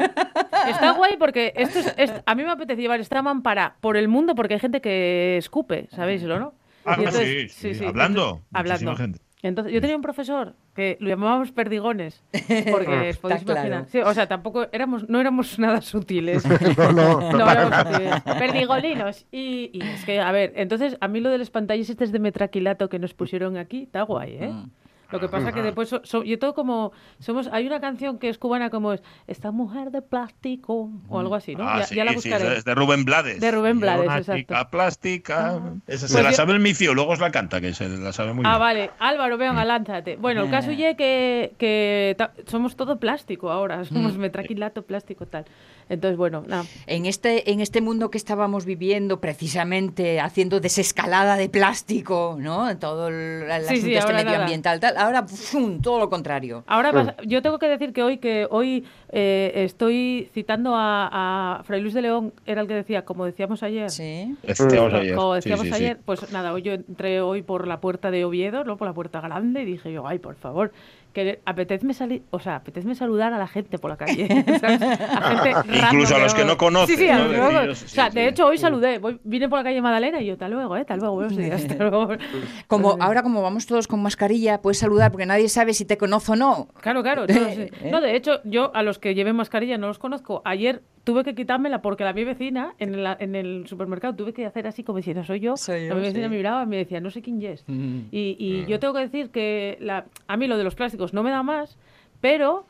[0.67, 4.07] Está guay porque esto es, es- a mí me apetece llevar esta mampara por el
[4.07, 6.53] mundo porque hay gente que escupe, ¿sabéislo, no?
[6.85, 8.95] Ah, entonces- sí, sí, hablando, entonces- hablando.
[8.95, 9.19] gente.
[9.41, 12.21] Entonces, yo tenía un profesor que lo llamábamos perdigones,
[12.69, 13.67] porque os podéis Está claro.
[13.67, 13.85] imaginar.
[13.87, 16.43] Sí, o sea, tampoco éramos, no éramos nada sutiles.
[16.77, 18.21] No, no, no, éramos sutiles.
[18.21, 19.25] Perdigolinos.
[19.31, 22.19] Y, y es que, a ver, entonces, a mí lo de las pantallas estas de
[22.19, 24.49] metraquilato que nos pusieron aquí, está guay, ¿eh?
[24.49, 24.69] Mm.
[25.15, 28.29] Lo que pasa que después, so- so- yo todo como, somos, hay una canción que
[28.29, 31.67] es cubana como es, esta mujer de plástico, o algo así, ¿no?
[31.67, 32.57] Ah, ya, sí, ya la sí, buscaré.
[32.57, 33.39] es de Rubén Blades.
[33.39, 34.69] De Rubén Blades, Una exacto.
[34.71, 35.59] plástica.
[35.87, 38.11] Esa se Pues la yo- sabe el micio, luego os la canta, que se la
[38.13, 38.59] sabe muy Ah, bien.
[38.59, 38.91] vale.
[38.99, 40.15] Álvaro, venga, lánzate.
[40.17, 43.83] Bueno, el caso es que, que ta- somos todo plástico ahora.
[43.85, 45.45] Somos metraquilato, plástico, tal.
[45.87, 46.65] Entonces, bueno, nada.
[46.87, 52.75] En este, en este mundo que estábamos viviendo, precisamente haciendo desescalada de plástico, ¿no?
[52.77, 54.97] Todo el, el asunto sí, este medioambiental, tal.
[54.97, 55.81] Ahora, ¡fum!
[55.81, 56.63] todo lo contrario.
[56.67, 61.63] Ahora vas- yo tengo que decir que hoy que hoy eh, estoy citando a, a
[61.63, 63.89] Fray Luis de León, era el que decía, como decíamos ayer.
[63.89, 64.35] Sí.
[64.43, 65.15] Decíamos ayer.
[65.15, 65.75] Como decíamos sí, sí.
[65.75, 68.77] ayer, pues nada, hoy yo entré hoy por la puerta de Oviedo, ¿no?
[68.77, 70.71] Por la puerta grande y dije yo, ay, por favor,
[71.15, 74.27] que apetezme salir, o sea, apetezme saludar a la gente por la calle,
[74.59, 74.81] ¿sabes?
[74.81, 77.17] A gente Incluso a los que no conoces, Sí, sí, ¿no?
[77.47, 77.75] conozco.
[77.75, 78.15] sí, O sea, sí.
[78.15, 80.81] de hecho hoy saludé, voy, vine por la calle Madalena y yo, hasta luego, eh,
[80.81, 82.09] hasta luego, buenos días, hasta luego.
[82.67, 86.33] Como ahora como vamos todos con mascarilla, puedes saludar porque nadie sabe si te conoce
[86.33, 86.67] o no.
[86.81, 87.25] Claro, claro.
[87.27, 87.69] No, sí.
[87.89, 90.41] No, de hecho, yo a los que lleven mascarilla no los conozco.
[90.45, 94.43] Ayer tuve que quitármela porque la mi vecina en, la- en el supermercado tuve que
[94.45, 95.55] hacer así como si no soy yo.
[95.55, 96.29] Soy yo, la mi vecina sí.
[96.31, 97.63] me miraba y me decía, no sé quién es.
[97.67, 101.23] Y, y yo tengo que decir que la, a mí lo de los plásticos no
[101.23, 101.77] me da más,
[102.21, 102.65] pero...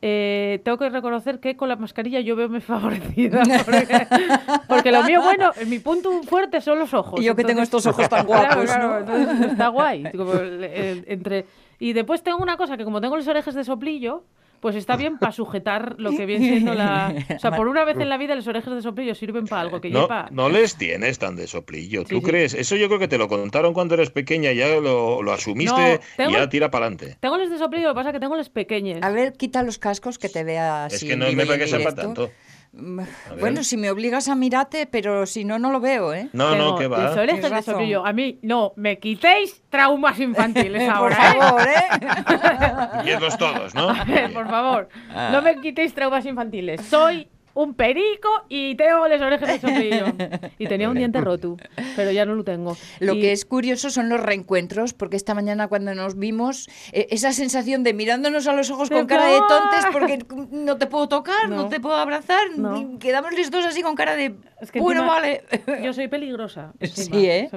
[0.00, 4.06] eh, tengo que reconocer que con la mascarilla yo veo muy favorecida porque,
[4.68, 7.84] porque lo mío bueno mi punto fuerte son los ojos Y yo que tengo estos
[7.84, 8.98] ojos tan guapos, claro, ¿no?
[8.98, 10.04] entonces está guay.
[10.16, 11.46] Como el- entre...
[11.80, 14.22] Y después tengo una cosa que como tengo los orejas de soplillo,
[14.60, 17.14] pues está bien para sujetar lo que viene siendo la...
[17.36, 19.80] O sea, por una vez en la vida las orejas de soplillo sirven para algo
[19.80, 20.28] que no, lleva...
[20.30, 22.02] No les tienes tan de soplillo.
[22.04, 22.22] ¿Tú Sí, sí.
[22.22, 22.54] crees?
[22.54, 26.00] Eso yo creo que te lo contaron cuando eres pequeña, ya lo, lo asumiste No,
[26.16, 27.16] tengo- y ya tira para adelante.
[27.20, 28.98] Tengo los de soplillo, lo que pasa es que tengo los pequeños.
[29.02, 30.96] A ver, quita los cascos que te vea así.
[30.96, 32.30] Es que no me parece que sepa tanto.
[32.72, 33.00] Mm.
[33.40, 36.28] Bueno, si me obligas a mirarte, pero si no, no lo veo, ¿eh?
[36.32, 37.14] No, no, que va.
[37.14, 37.62] Razón.
[37.62, 38.04] soplillo.
[38.04, 41.38] A mí, no, me quitéis traumas infantiles Por ahora, ¿eh?
[41.38, 43.06] favor, ¿eh?
[43.06, 43.88] Y eslos todos, ¿no?
[43.90, 45.30] A ver, por favor, Ah.
[45.32, 46.80] no me quitéis traumas infantiles.
[46.82, 47.28] Soy
[47.62, 50.48] un perico y tengo las orejas de.
[50.58, 51.56] Y tenía un diente roto,
[51.96, 52.76] pero ya no lo tengo.
[53.00, 57.06] Lo Y- que es curioso son los reencuentros, porque esta mañana cuando nos vimos, eh,
[57.10, 60.18] esa sensación de mirándonos a los ojos con cara de puedo- tontes porque
[60.50, 61.68] no te puedo tocar, no, No.
[61.68, 62.98] te puedo abrazar, No.
[62.98, 65.42] quedamos los dos así con cara de, Es que bueno, vale.
[65.82, 66.72] Yo soy peligrosa.
[66.82, 67.48] Sí, ¿eh?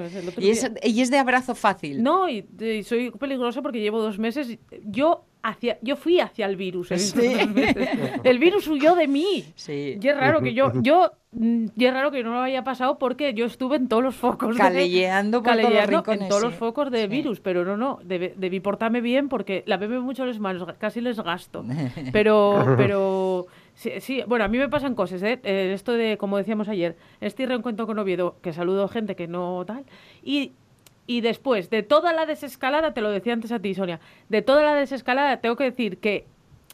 [0.82, 2.02] y es de abrazo fácil.
[2.02, 4.58] No, y, y soy peligrosa porque llevo dos meses.
[4.84, 6.88] Yo hacia, yo fui hacia el virus.
[6.88, 7.20] Sí.
[7.54, 7.88] meses.
[8.24, 9.44] El virus huyó de mí.
[9.54, 9.98] Sí.
[10.00, 12.98] Y es raro que yo, yo, mm, y es raro que no lo haya pasado
[12.98, 14.54] porque yo estuve en todos los focos.
[14.54, 17.06] de- Calelleando por todos los rincones, en todos los focos de Sí.
[17.08, 21.18] virus, pero no, no, debí portarme bien porque la bebe mucho las manos, casi les
[21.20, 21.64] gasto.
[22.12, 25.40] Pero, pero, sí, sí, bueno, a mí me pasan cosas, ¿eh?
[25.42, 29.64] Eh, Esto de, como decíamos ayer, este reencuentro con Oviedo, que saludo gente que no
[29.66, 29.84] tal,
[30.22, 30.52] y
[31.06, 34.62] y después de toda la desescalada, te lo decía antes a ti, Sonia, de toda
[34.62, 36.26] la desescalada, tengo que decir que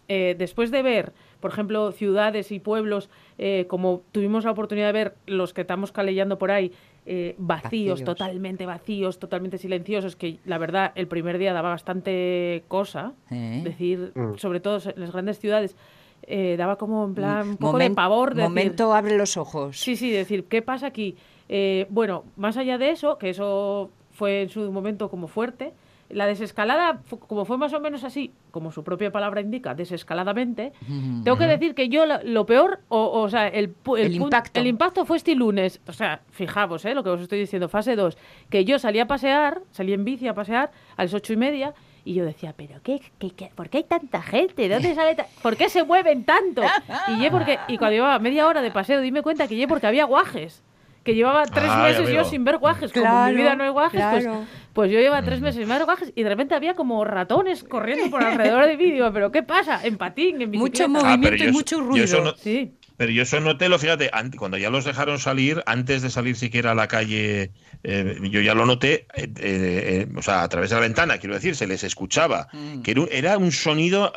[0.08, 4.92] eh, después de ver, por ejemplo, ciudades y pueblos, eh, como tuvimos la oportunidad de
[4.92, 6.72] ver los que estamos calellando por ahí,
[7.06, 8.04] eh, vacíos, Vacíos.
[8.04, 13.60] totalmente vacíos, totalmente silenciosos, que la verdad el primer día daba bastante cosa, ¿Eh?
[13.64, 14.36] decir, Mm.
[14.36, 15.76] sobre todo en las grandes ciudades,
[16.22, 18.30] eh, daba como en plan un poco de pavor.
[18.30, 19.78] de decir, momento abre los ojos.
[19.78, 21.16] Sí, sí, decir, ¿qué pasa aquí?
[21.48, 25.72] Eh, bueno, más allá de eso, que eso fue en su momento como fuerte,
[26.10, 31.22] la desescalada, como fue más o menos así, como su propia palabra indica, desescaladamente, Mm.
[31.22, 34.58] tengo que decir que yo lo peor, o, o sea, el, El impacto.
[34.58, 36.94] el impacto fue este lunes, o sea, fijaos, ¿eh?
[36.94, 38.16] lo que os estoy diciendo, fase 2,
[38.50, 41.74] que yo salí a pasear, salí en bici a pasear a las ocho y media,
[42.06, 44.62] y yo decía, ¿pero qué, qué, qué- por qué hay tanta gente?
[44.66, 46.62] ¿De dónde sale ¿Por qué se mueven tanto?
[47.08, 49.86] Y, ye porque, y cuando llevaba media hora de paseo, dime cuenta que ye porque
[49.86, 50.62] había guajes.
[51.08, 52.92] Que llevaba tres Ah, meses yo sin ver guajes.
[52.92, 54.44] Como en mi vida no hay guajes, pues, claro.
[54.74, 58.10] pues yo llevaba tres meses sin ver guajes y de repente había como ratones corriendo
[58.10, 58.90] por alrededor de mí.
[58.92, 59.80] Digo, ¿pero qué pasa?
[59.86, 60.84] En patín, en Mucho bicicleta.
[60.84, 62.04] Ah, movimiento y yo- mucho yo ruido.
[62.04, 62.74] eso no- Sí.
[62.98, 66.72] Pero yo eso noté, lo fíjate, cuando ya los dejaron salir, antes de salir siquiera
[66.72, 67.52] a la calle,
[67.84, 71.34] eh, yo ya lo noté, eh, eh, o sea, a través de la ventana, quiero
[71.36, 72.82] decir, se les escuchaba, Mm.
[72.82, 74.12] que era un, sonido,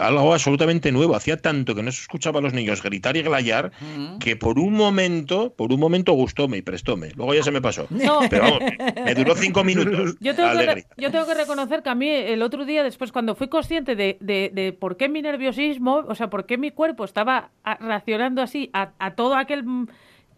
[0.00, 1.14] algo absolutamente nuevo.
[1.14, 4.18] Hacía tanto que no se escuchaba a los niños gritar y glayar, Mm.
[4.18, 7.10] que por un momento, por un momento gustóme y prestóme.
[7.14, 7.86] Luego ya se me pasó.
[7.90, 8.20] No.
[8.30, 8.60] Pero vamos,
[9.04, 10.16] me- duró cinco minutos.
[10.20, 10.86] Yo tengo, que re- alegría.
[10.96, 14.16] yo tengo que reconocer que a mí el otro día, después, cuando fui consciente de,
[14.20, 18.42] de- de por qué mi nerviosismo, o sea, por qué mi cuerpo estaba a- reaccionando
[18.42, 19.64] así a, a todo aquel.
[19.64, 19.86] mm,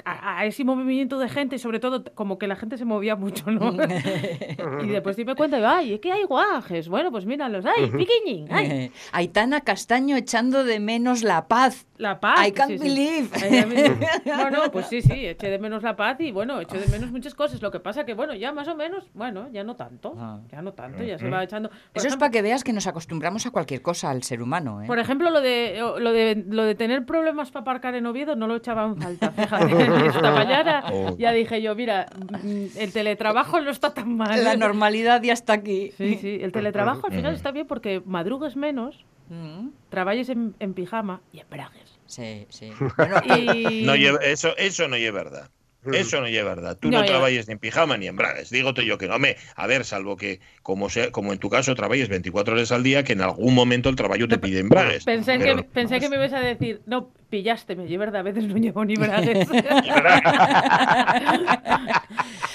[0.02, 3.16] A, a ese movimiento de gente y sobre todo como que la gente se movía
[3.16, 3.70] mucho, ¿no?
[4.82, 6.88] y después me cuenta, ay, es que hay guajes.
[6.88, 11.86] Bueno, pues míralos, ay, piquiñín, ay, Aitana Castaño echando de menos la paz.
[12.00, 12.46] La paz.
[12.48, 12.84] I can't sí, sí.
[12.84, 13.28] believe.
[14.24, 17.10] No, no, pues sí, sí, eché de menos la paz y bueno, eché de menos
[17.10, 17.60] muchas cosas.
[17.62, 20.40] Lo que pasa que, bueno, ya más o menos, bueno, ya no tanto, Ah.
[20.50, 21.68] ya no tanto, ya se va echando.
[21.68, 24.82] Por Eso es para que veas que nos acostumbramos a cualquier cosa al ser humano.
[24.82, 24.86] ¿eh?
[24.86, 28.46] Por ejemplo, lo de, lo de lo de tener problemas para aparcar en Oviedo no
[28.46, 29.30] lo echaba en falta.
[29.32, 31.16] Fíjate, esta mañana Oh.
[31.18, 32.06] ya dije yo, mira,
[32.42, 34.42] mm, el teletrabajo no está tan mal.
[34.42, 35.92] La normalidad ya está aquí.
[35.96, 40.74] Sí, sí, el teletrabajo al final está bien porque madrugues menos, Mm, trabajes en, en
[40.74, 41.89] pijama y en bragues.
[42.10, 42.72] Sí, sí.
[42.96, 43.82] Bueno, Y...
[43.86, 45.48] No lleva- eso, eso no es verdad.
[45.92, 46.76] Eso no es verdad.
[46.78, 48.50] Tú No, no, trabajes ni en pijama ni en bragas.
[48.50, 49.18] Dígote yo que no.
[49.18, 52.82] Me, a ver, salvo que, como sea, como en tu caso, trabajes 24 horas al
[52.82, 55.04] día, que en algún momento el trabajo te pide en bragas.
[55.04, 58.24] Pensé, Pero que, pensé no que me ibas a decir, no, pillaste, me verdad, a
[58.24, 59.48] veces no llevo ni bragues.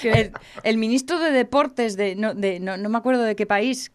[0.00, 3.46] Que- el, el ministro de Deportes de no, de no, no me acuerdo de qué
[3.46, 3.92] país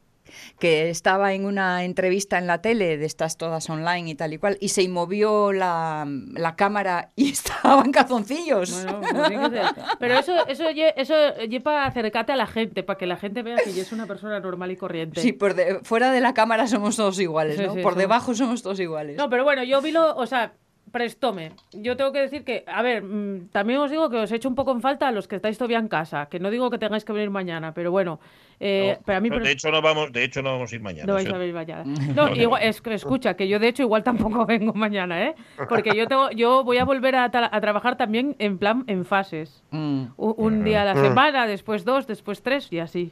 [0.60, 4.38] que estaba en una entrevista en la tele de estas todas online y tal y
[4.38, 8.72] cual y se movió la, la cámara y estaba en calzoncillos.
[8.84, 9.62] Bueno, pues sí que sé.
[10.00, 11.16] Pero eso, eso, eso
[11.48, 14.08] lle para acercarte a la gente, para que la gente vea que yo es una
[14.08, 15.22] persona normal y corriente.
[15.22, 17.74] Sí, por de- fuera de la cámara somos todos iguales, ¿no?
[17.74, 19.18] sí, por debajo somos todos iguales.
[19.18, 20.54] No, pero bueno, yo vi lo, o sea,
[20.92, 21.52] prestóme.
[21.74, 24.56] Yo tengo que decir que, a ver, mm, también os digo que os echo un
[24.56, 27.06] poco en falta a los que estáis todavía en casa, que no digo que tengáis
[27.06, 28.20] que venir mañana, pero bueno,
[28.60, 29.30] eh, No, pero a mí...
[29.30, 31.06] de hecho no vamos, de hecho no vamos a ir mañana.
[31.08, 31.84] No vais o sea, a venir mañana.
[32.16, 35.36] No, igual, es, que escucha, que yo de hecho igual tampoco vengo mañana, ¿eh?
[35.70, 39.06] Porque yo tengo, yo voy a volver a, tra- a trabajar también en plan en
[39.06, 39.64] fases.
[39.72, 40.04] Mm.
[40.18, 43.12] Un, un día a la semana, después dos, después tres y así.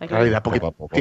[0.00, 0.96] Hay que, Ahí, de a Poco a poco.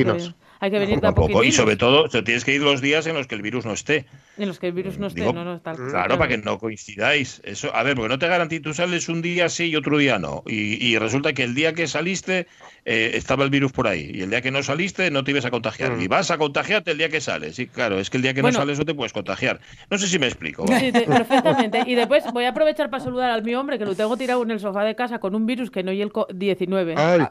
[0.60, 1.44] Hay que- venir Poco de a a poco.
[1.44, 4.06] Y sobre todo, tienes que ir los días en los que el virus no esté.
[4.38, 5.76] En los que el virus no esté, Digo, no, no, tal.
[5.78, 7.42] Claro, para que no coincidáis.
[7.44, 10.20] Eso, a ver, porque no te garantizo, tú sales un día sí y otro día
[10.20, 10.44] no.
[10.46, 12.46] Y, y resulta que el día que saliste
[12.86, 14.12] eh, estaba el virus por ahí.
[14.14, 15.92] Y el día que no saliste no te ibas a contagiar.
[15.98, 16.02] Mm.
[16.02, 17.56] Y vas a contagiarte el día que sales.
[17.56, 18.58] Sí, claro, es que el día que Bueno.
[18.60, 19.60] no sales no te puedes contagiar.
[19.90, 20.66] No sé si me explico.
[20.80, 21.84] Sí, te- perfectamente.
[21.88, 24.52] Y después voy a aprovechar para saludar al mi hombre, que lo tengo tirado en
[24.52, 26.94] el sofá de casa con un virus que no y el co- 19.
[26.96, 27.26] Ay,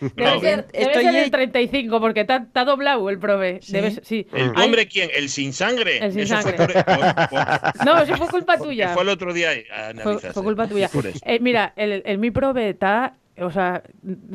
[0.00, 3.58] Debe No, ser, debe estoy ser ahí- el 35, porque está doblado el prove.
[3.62, 3.72] ¿Sí?
[3.72, 4.26] Debe ser- sí.
[4.32, 5.10] ¿El Ay, hombre quién?
[5.12, 5.98] ¿El sin sangre?
[5.98, 6.84] El sin Eso fue sangre.
[6.84, 7.28] por- por-
[7.74, 8.90] por- No, eso fue culpa tuya.
[8.94, 9.50] fue el otro día.
[9.74, 10.88] ah, Fue, fue culpa tuya.
[11.24, 13.82] Eh, mira, el, el mi prove está, o sea,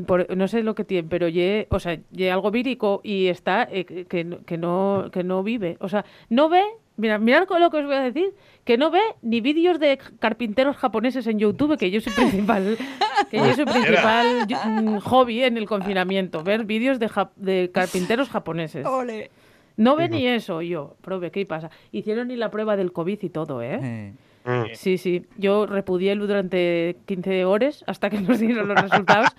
[0.05, 3.67] por- no sé lo que tiene, pero ye, o sea, ye algo vírico y está
[3.71, 4.05] eh, que,
[4.45, 6.63] que no- que no vive, o sea, no ve,
[6.97, 8.33] mira, mirad con lo que os voy a decir,
[8.63, 12.77] que no ve ni vídeos de carpinteros japoneses en YouTube, que yo soy principal,
[13.29, 17.71] que yo soy principal yo- mm, hobby en el confinamiento, ver vídeos de, jap- de
[17.73, 18.85] carpinteros japoneses.
[18.85, 19.29] Ole.
[19.75, 21.71] No ve ni eso, yo, prove, ¿qué pasa?
[21.91, 24.13] Hicieron ni la prueba del COVID y todo, ¿eh?
[24.73, 25.25] Sí, sí.
[25.37, 29.29] Yo repudié durante 15 horas hasta que nos dieron los resultados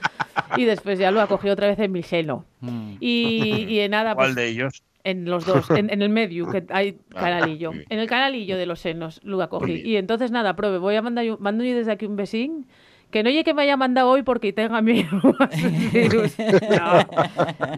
[0.57, 2.45] y después ya lo acogí otra vez en mi seno.
[2.61, 2.95] Mm.
[3.01, 4.83] Y, y en nada, ¿Cuál pues, de ellos?
[5.05, 7.73] En los dos, en, en el medio, que hay Ah, canalillo.
[7.73, 9.81] En el canalillo de los senos lo acogí.
[9.85, 12.67] Y entonces nada, prove, voy a mandar mando yo desde aquí un besín.
[13.15, 15.09] Que no llegue que me haya mandado hoy porque tenga miedo
[15.93, 16.37] virus.
[16.37, 16.67] No, no,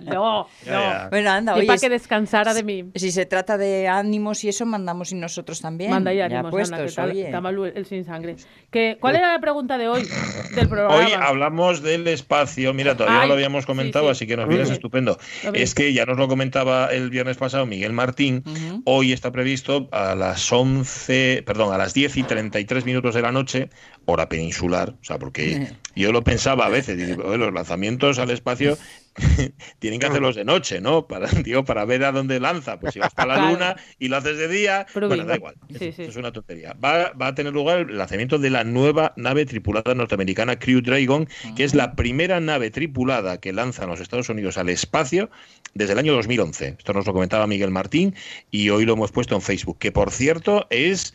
[0.02, 0.48] Ya, no.
[0.64, 1.08] ya.
[1.10, 2.84] Bueno, anda, Y oye, para que descansara de mí.
[2.94, 5.90] si se trata de ánimos y eso, mandamos y nosotros también.
[5.90, 7.24] Manda ya ya ánimos, puestos, anda, que tal, oye.
[7.26, 8.36] está mal el sin sangre.
[8.70, 10.08] Que, ¿Cuál era la pregunta de hoy
[10.54, 10.96] del programa?
[10.96, 12.72] Hoy hablamos del espacio.
[12.72, 14.24] Mira, todavía no lo habíamos comentado, sí, sí.
[14.24, 15.18] así que nos vienes estupendo.
[15.52, 18.42] Es que ya nos lo comentaba el viernes pasado Miguel Martín.
[18.86, 23.32] Hoy está previsto a las 11, perdón, a las 10 y 33 minutos de la
[23.32, 23.68] noche,
[24.06, 24.94] hora peninsular.
[25.00, 28.78] O sea, porque yo lo pensaba a veces, digo, "Oye, los lanzamientos al espacio
[29.78, 31.06] tienen que hacerlos de noche, ¿no?
[31.06, 32.78] Para, digo, para ver a dónde lanza.
[32.78, 35.54] Pues si vas para la luna y lo haces de día, Pero bueno, da igual.
[35.78, 36.02] Sí, sí.
[36.02, 36.74] Es una tontería.
[36.74, 41.28] Va, va a tener lugar el lanzamiento de la nueva nave tripulada norteamericana Crew Dragon,
[41.56, 45.30] que es la primera nave tripulada que lanzan los Estados Unidos al espacio
[45.74, 46.76] desde el año 2011.
[46.78, 48.14] Esto nos lo comentaba Miguel Martín
[48.50, 51.14] y hoy lo hemos puesto en Facebook, que por cierto es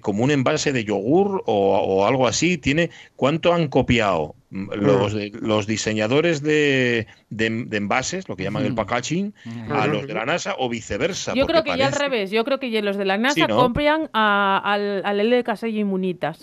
[0.00, 2.58] como un envase de yogur o, o algo así.
[2.58, 8.62] Tiene ¿Cuánto han copiado los, de- los diseñadores de, de- de envases, lo que llaman
[8.64, 8.76] el Ujú.
[8.76, 9.34] packaging,
[9.70, 11.32] a los de la NASA o viceversa?
[11.34, 12.30] Yo creo que ya al revés.
[12.30, 13.56] Yo creo que ya los de la NASA Sí, ¿no?
[13.56, 16.40] compran a- al, al L de Casella Inmunitas.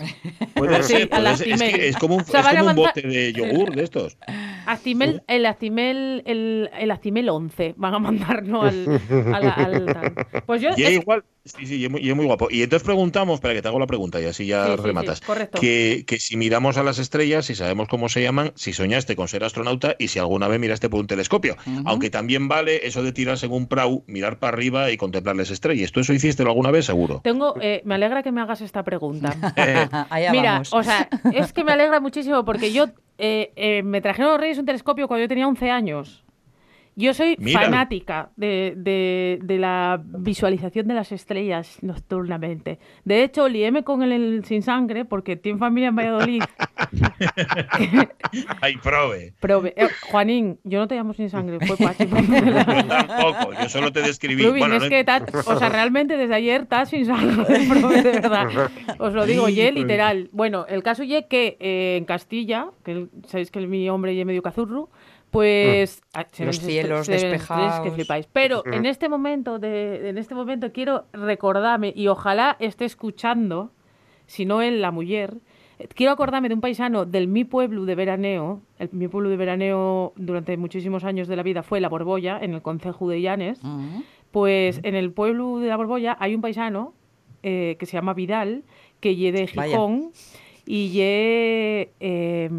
[0.56, 1.10] Puede Sí, ser.
[1.12, 1.72] Es, Actimel.
[1.76, 3.76] que es como un, O sea, es van a como un mandar- bote de yogur
[3.76, 4.18] de estos.
[4.66, 8.62] Actimel, el Actimel, el, el Actimel 11 van a mandar, ¿no?
[8.64, 9.00] Al,
[9.34, 10.14] al-.
[10.46, 10.70] Pues yo.
[10.78, 12.48] Y es igual, sí, sí, y es muy, y es muy guapo.
[12.52, 14.84] Y entonces preguntamos, espera que te hago la pregunta y así ya Sí, sí, sí,
[14.84, 15.22] rematas.
[15.22, 15.60] correcto.
[15.60, 19.28] Que, que si miramos a las estrellas, si sabemos cómo se llaman, si soñaste con
[19.28, 21.58] ser astronauta y si alguna vez miraste por un telescopio.
[21.86, 25.50] Aunque también vale eso de tirarse en un prau, mirar para arriba y contemplar las
[25.52, 25.92] estrellas.
[25.92, 27.20] ¿Tú eso hiciste alguna vez, seguro?
[27.24, 29.36] Tengo, eh, me alegra que me hagas esta pregunta.
[29.58, 30.74] Eh, Allá Mira, vamos.
[30.74, 32.86] o sea, es que me alegra muchísimo porque yo
[33.18, 36.24] eh, eh, me trajeron los Reyes un telescopio cuando yo tenía 11 años.
[37.00, 42.78] Yo soy fanática de, de- de la visualización de las estrellas nocturnamente.
[43.06, 46.44] De hecho, liéme con el, el sin sangre porque tiene familia en Valladolid.
[48.62, 49.34] Ay, prove.
[49.40, 52.06] Pero, eh, Juanín, yo no te llamo sin sangre, fue Pachi.
[52.88, 54.44] Tampoco, yo solo te describí.
[54.44, 58.02] Rubin, Bueno, es no- que ta- o sea, realmente desde ayer está sin sangre, prove,
[58.04, 58.48] de verdad.
[59.00, 60.30] Os lo digo, ye literal.
[60.32, 64.16] Bueno, el caso ye que eh, en Castilla, que el- sabéis que el- mi hombre
[64.16, 64.90] ye medio cazurru,
[65.32, 67.82] pues ah, se Los cielos estrellas despejados.
[67.82, 68.28] que flipáis.
[68.34, 73.72] Pero en este momento de, en este momento quiero recordarme y ojalá esté escuchando,
[74.26, 75.36] si no él la mujer,
[75.96, 78.62] quiero acordarme de un paisano del mi pueblo de veraneo.
[78.80, 82.54] El, mi pueblo de veraneo durante muchísimos años de la vida fue La Borbolla, en
[82.54, 83.60] el concejo de Llanes.
[83.64, 84.04] Ujú.
[84.32, 86.94] Pues en el pueblo de la Borbolla hay un paisano
[87.44, 88.64] eh, que se llama Vidal,
[89.00, 89.72] que ye de Vaya.
[89.72, 90.12] Gijón
[90.66, 92.50] y ye, eh,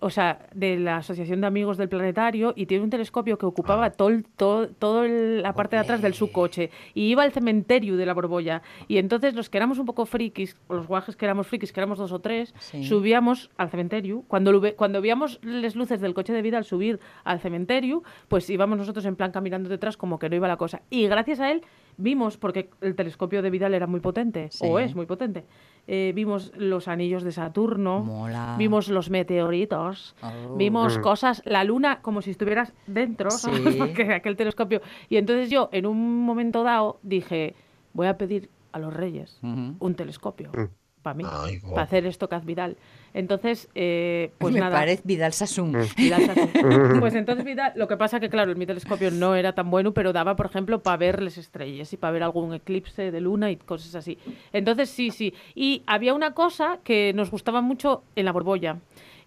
[0.00, 3.90] o sea, de la Asociación de Amigos del Planetario y tiene un telescopio que ocupaba
[3.90, 7.96] todo, el- todo, todo la parte de atrás del su coche y iba al cementerio
[7.96, 8.62] de la Borbolla.
[8.88, 11.98] Y entonces los que éramos un poco frikis, los guajes que éramos frikis, que éramos
[11.98, 12.84] dos o tres, Sí.
[12.84, 14.22] subíamos al cementerio.
[14.28, 18.78] Cuando, lo cuando veíamos las luces del coche de Vidal subir al cementerio, pues íbamos
[18.78, 20.82] nosotros en plan caminando detrás como que no iba la cosa.
[20.90, 21.62] Y gracias a él
[21.98, 24.64] vimos, porque el telescopio de Vidal era muy potente, Sí.
[24.68, 25.44] o es muy potente,
[25.86, 28.56] eh, vimos los anillos de Saturno, Mola.
[28.58, 30.56] vimos los meteoritos, Oh.
[30.56, 33.28] vimos cosas, la luna como si estuvieras dentro,
[33.78, 34.80] porque aquel telescopio.
[35.08, 37.54] Y entonces yo, en un momento dado, dije,
[37.92, 40.50] voy a pedir a los reyes un telescopio.
[40.52, 40.68] Mm.
[41.06, 42.76] Para mí, Ay, para hacer esto Caz Vidal.
[43.14, 44.76] Entonces, eh, pues Me nada.
[44.76, 45.72] parece Vidal Sassoon.
[45.96, 46.98] Vidal Sassoon.
[47.00, 49.92] Pues entonces Vidal, lo que pasa que claro, el mi telescopio no era tan bueno,
[49.94, 53.52] pero daba, por ejemplo, para ver las estrellas y para ver algún eclipse de luna
[53.52, 54.18] y cosas así.
[54.52, 55.32] Entonces sí, sí.
[55.54, 58.78] Y había una cosa que nos gustaba mucho en la Borbolla,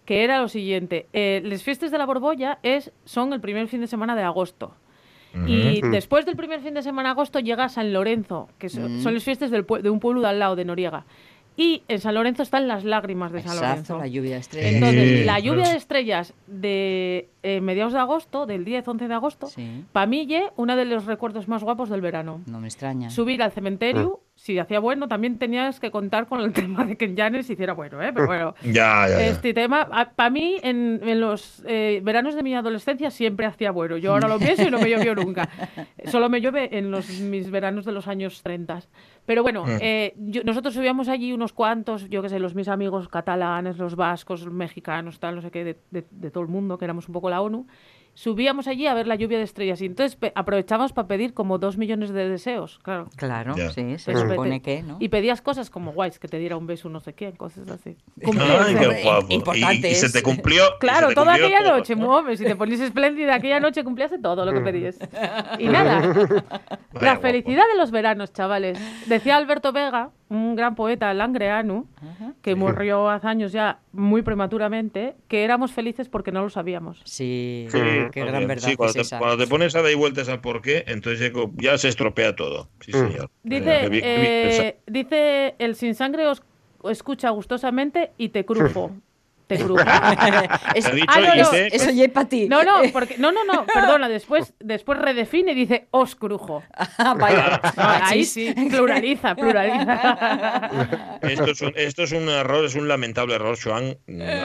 [0.04, 1.06] que era lo siguiente.
[1.14, 4.74] Eh, las fiestas de la Borbolla es, son el primer fin de semana de agosto.
[5.46, 9.14] Y después del primer fin de semana de agosto llega San Lorenzo, que so- son
[9.14, 11.04] las fiestas del de un pueblo de al lado, de Noriega.
[11.62, 13.98] Y en San Lorenzo están las lágrimas de San Exacto, Lorenzo.
[13.98, 14.72] la lluvia de estrellas.
[14.72, 19.46] Entonces, Sí, la lluvia de estrellas de eh, mediados de agosto, del 10-11 de agosto,
[19.48, 19.84] Sí.
[19.92, 22.40] para mí ye uno de los recuerdos más guapos del verano.
[22.46, 23.10] No me extraña.
[23.10, 27.04] Subir al cementerio, si hacía bueno, también tenías que contar con el tema de que
[27.04, 28.10] en Llanes hiciera bueno, ¿eh?
[28.14, 29.26] Pero bueno, Ya, ya, ya.
[29.26, 33.98] este tema, para mí, en, en los eh, veranos de mi adolescencia siempre hacía bueno.
[33.98, 35.48] Yo ahora lo pienso y no me llovió nunca.
[36.06, 38.80] Solo me llueve en los, mis veranos de los años 30.
[39.26, 39.78] Pero bueno, Mm.
[39.82, 43.94] eh, yo- nosotros subíamos allí unos cuantos, yo qué sé, los mis amigos catalanes, los
[43.94, 47.06] vascos, los mexicanos, tal, no sé qué, de, de- de todo el mundo, que éramos
[47.08, 47.66] un poco la ONU.
[48.14, 51.56] Subíamos allí a ver la lluvia de estrellas y entonces pe- aprovechábamos para pedir como
[51.58, 53.08] dos millones de deseos, claro.
[53.16, 53.70] Claro, Ya.
[53.70, 54.96] sí, se Pues supone que, ¿no?
[55.00, 57.96] Y pedías cosas como guays, que te diera un beso, no sé quién, cosas así.
[58.22, 59.26] Ay, qué guapo.
[59.30, 60.62] Y- Importante y, se te cumplió.
[60.80, 62.06] Claro, te toda cumplió aquella todo, noche, ¿no?
[62.06, 64.98] mueve, si te pones espléndida aquella noche cumplías todo lo que pedías.
[65.58, 66.44] Y nada, Vaya
[66.92, 67.20] la guapo.
[67.22, 68.78] felicidad de los veranos, chavales.
[69.06, 71.86] Decía Alberto Vega, un gran poeta langreano,
[72.40, 77.02] que murió hace años ya muy prematuramente, que éramos felices porque no lo sabíamos.
[77.04, 77.78] Sí, Sí,
[78.12, 79.18] qué gran verdad Sí, cuando, es te, esa.
[79.18, 82.68] cuando te pones a dar vueltas al porqué, entonces ya, se estropea todo.
[82.80, 83.28] Sí, señor.
[83.42, 86.42] Dice, Eh, eh, dice el sin sangre os
[86.84, 88.92] escucha gustosamente y te crujo.
[89.50, 89.82] Te crujo.
[90.76, 92.46] Es- dicho Ah, no, no, ya es para ti.
[92.48, 96.62] No, no, porque, no, no, no, perdona, después, después redefine y dice os crujo.
[96.76, 97.60] Ah, vaya.
[97.76, 100.70] No, ahí sí, pluraliza, pluraliza.
[101.22, 103.98] Esto es, un, esto es un error, es un lamentable error, Joan.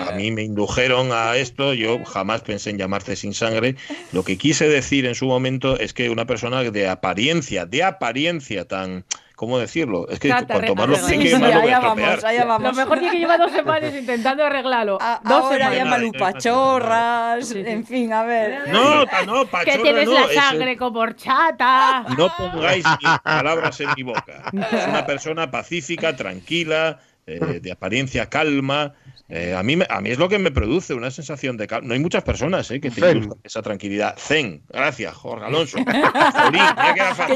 [0.07, 3.75] A mí me indujeron a esto, yo jamás pensé en llamarse sin sangre.
[4.11, 8.65] Lo que quise decir en su momento es que una persona de apariencia, de apariencia
[8.67, 10.07] tan, ¿cómo decirlo?
[10.09, 12.63] Es que Trata, cuanto más lo Sí, sí, más lo voy a vamos, allá vamos.
[12.69, 14.97] Lo mejor es que lleva dos semanas intentando arreglarlo.
[15.01, 15.77] A- dos ahora semanas.
[15.77, 17.63] llámalo Nada, pachorras, Sí, sí.
[17.65, 18.69] en fin, a ver.
[18.69, 22.05] No, no, Que pachorra tienes no, la es- sangre como horchata.
[22.17, 24.51] No pongáis mis palabras en mi boca.
[24.71, 28.93] Es una persona pacífica, tranquila, eh, de apariencia calma.
[29.27, 31.87] Eh, a, mí, a mí es lo que me produce una sensación de calma.
[31.87, 33.17] No hay muchas personas eh, que te Zen.
[33.17, 34.15] induzcan esa tranquilidad.
[34.19, 35.77] Zen, gracias, Jorge Alonso.
[35.83, 36.61] Jolín,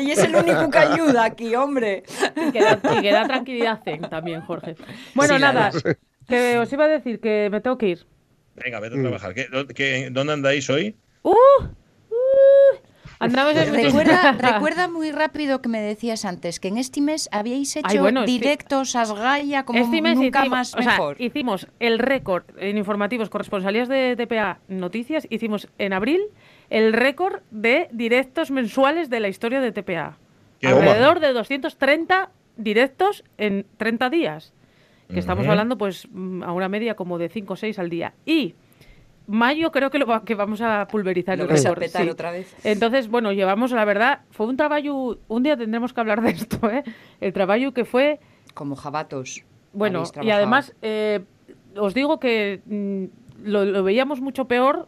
[0.05, 2.03] que es el único que ayuda aquí, hombre.
[2.35, 4.75] Y que, da, y que da tranquilidad zen también, Jorge.
[5.15, 5.97] Bueno, Sí, nada, verdad.
[6.27, 8.05] que os iba a decir que me tengo que ir.
[8.55, 9.33] Venga, vete a trabajar.
[9.33, 10.95] ¿Qué- dó- qué- ¿Dónde andáis hoy?
[11.23, 11.33] ¡Uh!
[13.19, 17.75] Andamos en Recuerda, recuerda muy rápido que me decías antes que en este mes habíais
[17.75, 21.21] hecho Ay, bueno, directos a Sgaya como Este mes nunca hicimos, más o sea, mejor.
[21.21, 25.27] hicimos el récord en informativos corresponsalías de TPA Noticias.
[25.29, 26.21] Hicimos en abril
[26.69, 30.17] el récord de directos mensuales de la historia de TPA.
[30.59, 34.53] Qué Alrededor de 230 directos en 30 días.
[35.11, 38.13] Que estamos hablando, pues, mm, a una media como de 5 o 6 al día.
[38.25, 38.53] Y
[39.29, 42.09] mayo creo que lo va- que vamos a pulverizar Lo el vais a petar sí.
[42.09, 42.53] otra vez.
[42.65, 46.57] Entonces, bueno, llevamos, la verdad, fue un trabajo, un día tendremos que hablar de esto,
[46.71, 46.83] ¿eh?
[47.21, 48.19] El trabajo que fue
[48.53, 49.43] Como jabatos.
[49.73, 51.21] bueno, y además, eh,
[51.77, 54.87] os digo que mm, lo, lo veíamos mucho peor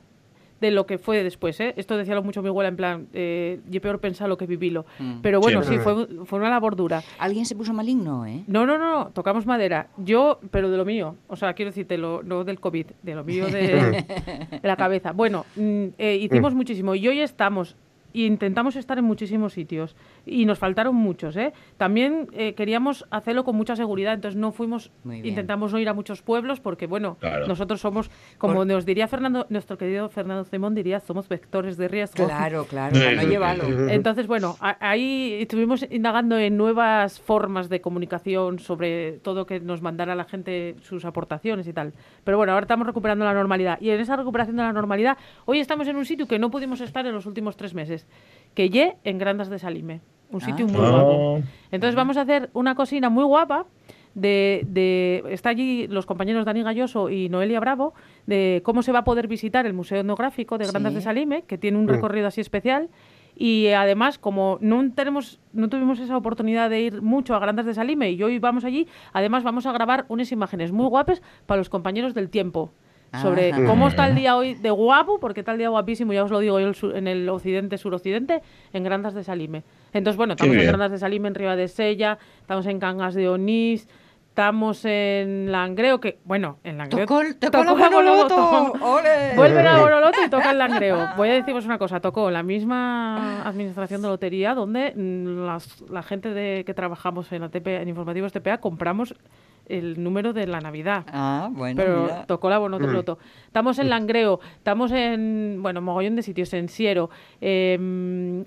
[0.62, 1.74] de lo que fue después, ¿eh?
[1.76, 4.86] Esto decía mucho mi abuela, en plan, eh, yo peor pensaba lo que vivilo.
[5.00, 5.22] Mm.
[5.22, 5.74] Pero bueno, Sí.
[5.74, 7.02] sí, fue, fue una labor dura.
[7.18, 8.44] Alguien se puso maligno, ¿eh?
[8.48, 9.88] No, no, no, no, tocamos madera.
[9.98, 11.16] Yo, pero de lo mío.
[11.28, 14.06] O sea, quiero decirte, lo, no del COVID, de lo mío de,
[14.52, 15.12] de la cabeza.
[15.12, 17.76] Bueno, mm, eh, hicimos muchísimo y hoy estamos.
[18.14, 21.54] E intentamos estar en muchísimos sitios y nos faltaron muchos, ¿eh?
[21.78, 24.92] También eh, queríamos hacerlo con mucha seguridad, entonces no fuimos,
[25.30, 27.48] intentamos no ir a muchos pueblos porque, bueno, Claro.
[27.48, 32.26] nosotros somos, como nos diría Fernando, nuestro querido Fernando Simón diría, somos vectores de riesgo.
[32.26, 33.90] Claro, claro, para no llevarlo.
[33.90, 39.82] Entonces, bueno, a- ahí estuvimos indagando en nuevas formas de comunicación sobre todo que nos
[39.82, 41.94] mandara la gente sus aportaciones y tal.
[42.24, 43.80] Pero bueno, ahora estamos recuperando la normalidad.
[43.82, 46.82] Y en esa recuperación de la normalidad, hoy estamos en un sitio que no pudimos
[46.82, 48.08] estar en los últimos tres meses,
[48.54, 50.02] que ye en Grandas de Salime.
[50.32, 50.72] Un sitio Ah.
[50.72, 51.42] muy guapo.
[51.72, 53.66] Entonces vamos a hacer una cocina muy guapa.
[54.14, 57.94] De, de- está allí los compañeros Dani Galloso y Noelia Bravo
[58.28, 60.96] de cómo se va a poder visitar el Museo Etnográfico de Grandas Sí.
[60.98, 62.90] de Salime, que tiene un recorrido así especial.
[63.38, 67.74] Y además, como no tenemos, no tuvimos esa oportunidad de ir mucho a Grandas de
[67.74, 71.70] Salime y hoy vamos allí, además vamos a grabar unas imágenes muy guapas para los
[71.70, 72.72] compañeros del tiempo.
[73.22, 73.66] Sobre Ajá.
[73.66, 76.40] cómo está el día hoy de guapo, porque está el día guapísimo, ya os lo
[76.40, 78.42] digo yo, en el occidente, suroccidente,
[78.72, 79.64] en Grandas de Salime.
[79.92, 80.66] Entonces, bueno, estamos en.
[80.66, 83.90] Grandas de Salime, en Riva de Sella, estamos en Cangas de Onís,
[84.32, 87.06] Estamos en Langreo, que bueno, en Langreo.
[87.06, 88.72] Tocó, el- tocó la Bonoloto.
[88.82, 89.36] ¡Ole!
[89.36, 91.10] Vuelven a Boroloto y toca el Langreo.
[91.18, 96.02] Voy a deciros una cosa, tocó la misma administración de lotería donde mm, las- la
[96.02, 99.14] gente de, que trabajamos en, la TP, en informativos TPA compramos
[99.68, 101.04] el número de la Navidad.
[101.12, 102.26] Ah, bueno, Pero mira.
[102.26, 103.20] tocó la Bonoloto.
[103.48, 107.10] Estamos en Langreo, estamos en, bueno, mogollón de sitios, en Siero,
[107.42, 108.46] em,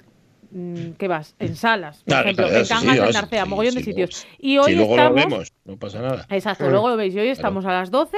[0.54, 1.34] mm, ¿qué vas?
[1.38, 4.26] En Salas, por Claro, ejemplo, claro, en Cangas sí, sí, Narcea, sí, mogollón de sitios.
[4.38, 5.22] Y hoy si luego estamos...
[5.22, 6.26] lo vemos, no pasa nada.
[6.30, 7.14] Exacto, luego lo veis.
[7.14, 8.16] Y hoy estamos a las 12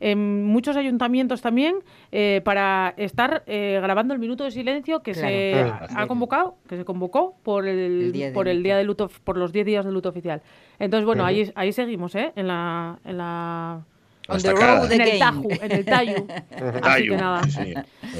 [0.00, 1.76] en muchos ayuntamientos también
[2.10, 5.28] eh, para estar eh, grabando el minuto de silencio que Claro.
[5.28, 5.86] se Claro.
[5.96, 8.64] ha convocado, que se convocó por el, por el luto.
[8.64, 10.42] día de luto, por los 10 días de luto oficial.
[10.78, 12.32] Entonces, bueno, ahí, ahí seguimos, ¿eh?
[12.36, 13.80] En la, en la
[14.26, 15.18] On Hasta the cada- road en el.
[15.18, 16.26] Taju, en el Tayu.
[16.82, 17.42] Así que nada.
[17.42, 17.74] sí, sí.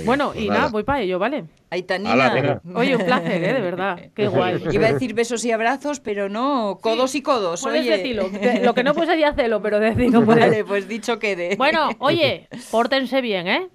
[0.04, 0.60] Bueno, pues y nada.
[0.60, 1.44] nada, voy para ello, ¿vale?
[1.70, 2.34] Ahí está, Hala, Nina.
[2.34, 2.60] venga.
[2.78, 3.52] Oye, un placer, ¿eh?
[3.54, 3.98] De verdad.
[4.14, 4.62] Qué guay.
[4.70, 7.62] Iba a decir besos y abrazos, pero no, codos y codos.
[7.62, 7.90] Puedes oye.
[7.96, 8.28] decirlo.
[8.28, 10.40] De- Lo que no puedes sería hacerlo, pero decirlo puedes.
[10.44, 11.56] Vale, pues dicho quede.
[11.56, 13.68] Bueno, oye, pórtense bien, ¿eh?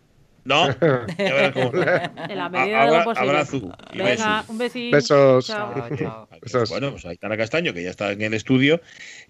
[0.45, 1.71] No, ya verás cómo.
[1.83, 3.29] En la medida de Abra- lo posible.
[3.29, 4.05] abrazo y Venga,
[4.37, 4.49] besos.
[4.49, 4.95] un besito.
[4.95, 5.47] Besos.
[5.47, 5.73] Chao.
[5.75, 6.27] Chao, chao.
[6.41, 6.69] Eso es.
[6.69, 8.81] Bueno, pues ahí está Ana Castaño, que ya está en el estudio,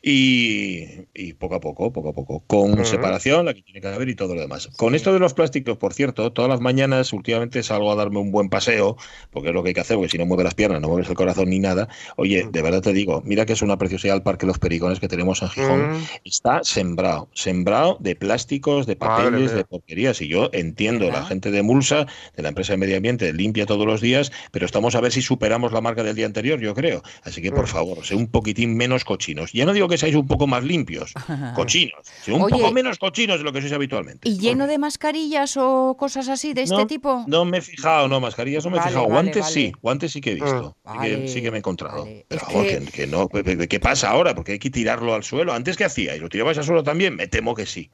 [0.02, 2.86] y, y poco a poco, poco a poco, con Ujú.
[2.86, 4.68] separación, la que tiene que haber y todo lo demás.
[4.78, 8.32] Con esto de los plásticos, por cierto, todas las mañanas últimamente salgo a darme un
[8.32, 8.98] buen paseo,
[9.32, 11.10] porque es lo que hay que hacer, porque si no mueves las piernas, no mueves
[11.10, 11.88] el corazón ni nada.
[12.16, 15.08] Oye, de verdad te digo, mira que es una preciosidad el Parque Los Pericones que
[15.08, 15.92] tenemos en Gijón.
[15.92, 16.04] Mm.
[16.26, 20.22] Está sembrado, sembrado de plásticos, de papeles, de porquerías.
[20.22, 21.28] Y yo entiendo, la ¿Verdad?
[21.28, 24.96] gente de Mulsa, de la empresa de medio ambiente, limpia todos los días, pero estamos
[24.96, 27.02] a ver si superamos la marca del día anterior, yo creo.
[27.24, 27.68] Así que, por Mm.
[27.68, 29.52] favor, sé un poquitín menos cochinos.
[29.54, 31.14] Ya no digo que seáis un poco más limpios,
[31.56, 32.00] cochinos.
[32.24, 32.56] Sé un Oye.
[32.56, 34.28] poco menos cochinos de lo que sois habitualmente.
[34.30, 37.24] ¿Y lleno de mascarillas o cosas así de este tipo?
[37.28, 39.02] No me he fijado, no, mascarillas no me he fijado.
[39.04, 39.54] vale, guantes vale.
[39.54, 40.76] sí, guantes sí que he visto.
[40.84, 40.92] Mm.
[40.92, 42.08] Sí, que, Vale, sí que me he encontrado.
[42.28, 43.28] Pero vamos, que- que, que no.
[43.30, 44.34] ¿Qué- ¿Qué, qué pasa ahora?
[44.36, 45.54] Porque hay que tirarlo al suelo.
[45.54, 46.22] ¿Antes qué hacíais?
[46.22, 47.16] ¿Lo tirabais al suelo también?
[47.16, 47.90] Me temo que sí.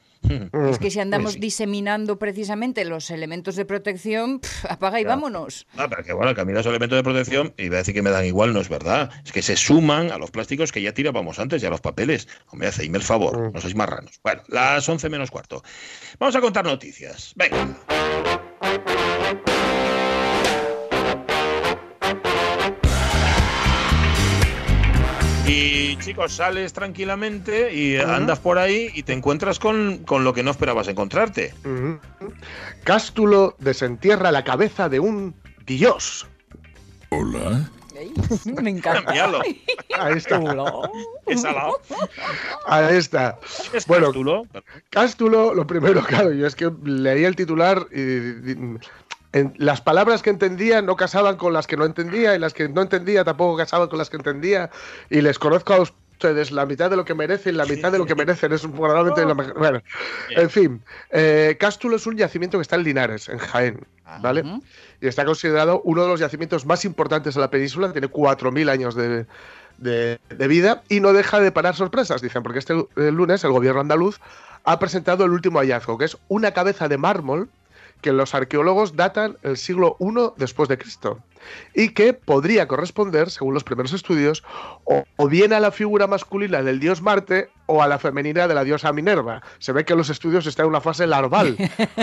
[0.70, 1.39] Es que si andamos sí.
[1.39, 5.09] diseminando precisamente los elementos de protección, apaga y Ya.
[5.09, 5.67] vámonos.
[5.77, 8.01] Ah, pero que bueno, que a mí los elementos de protección, iba a decir que
[8.01, 9.11] me dan igual, no es verdad.
[9.25, 12.27] Es que se suman a los plásticos que ya tirábamos antes y a los papeles.
[12.47, 13.53] Hombre, hacedme el favor, Mm.
[13.53, 14.19] no sois marranos.
[14.23, 15.61] Bueno, las 11 menos cuarto.
[16.19, 17.33] Vamos a contar noticias.
[17.35, 18.44] Venga.
[25.47, 30.41] Y chicos, sales tranquilamente y andas por ahí y te encuentras con, con lo que
[30.41, 31.53] no esperabas encontrarte.
[31.63, 31.99] Ujú.
[32.83, 35.35] Cástulo desentierra la cabeza de un
[35.65, 36.25] dios.
[37.95, 38.11] Ey,
[38.61, 39.11] Me encanta.
[39.99, 40.39] Ahí está.
[42.65, 43.39] Ahí está.
[43.71, 44.47] ¿Es Bueno, Cástulo?
[44.89, 48.77] Cástulo, lo primero, claro, yo es que leí el titular y-
[49.36, 52.69] en- las palabras que entendía no casaban con las que no entendía y las que
[52.69, 54.69] no entendía tampoco casaban con las que entendía
[55.09, 58.05] y les conozco a ustedes la mitad de lo que merecen, la mitad de lo
[58.05, 59.81] que merecen es probablemente la mejor- bueno,
[60.29, 60.81] en fin,
[61.11, 63.86] eh, Cástulo es un yacimiento que está en Linares, en Jaén,
[64.21, 64.43] ¿vale?
[65.01, 68.95] Y está considerado uno de los yacimientos más importantes de la península, tiene 4.000 años
[68.95, 69.25] de,
[69.77, 73.51] de- de vida y no deja de parar sorpresas, dicen, porque este el lunes el
[73.51, 74.21] gobierno andaluz
[74.63, 77.49] ha presentado el último hallazgo, que es una cabeza de mármol
[78.06, 81.22] que los arqueólogos datan el siglo I después de Cristo
[81.74, 84.43] y que podría corresponder, según los primeros estudios,
[84.84, 88.53] o, o bien a la figura masculina del dios Marte o a la femenina de
[88.53, 89.41] la diosa Minerva.
[89.60, 91.56] Se ve que los estudios están en una fase larval.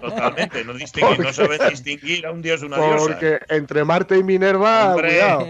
[0.00, 2.96] Totalmente, no, no saben distinguir a un dios de una diosa.
[2.98, 5.08] Porque entre Marte y Minerva, Hombre.
[5.10, 5.46] cuidado.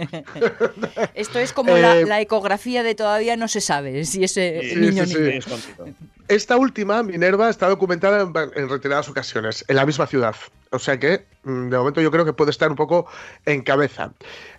[1.15, 4.77] Esto es como la, Eh, la ecografía de todavía no se sabe si ese Sí,
[4.77, 5.23] niño sí, sí.
[5.35, 5.87] es contigo.
[6.31, 10.37] Esta última, Minerva, está documentada en, en reiteradas ocasiones, en la misma ciudad.
[10.71, 13.07] O sea que, mm, de momento, yo creo que puede estar un poco
[13.47, 14.13] en cabeza.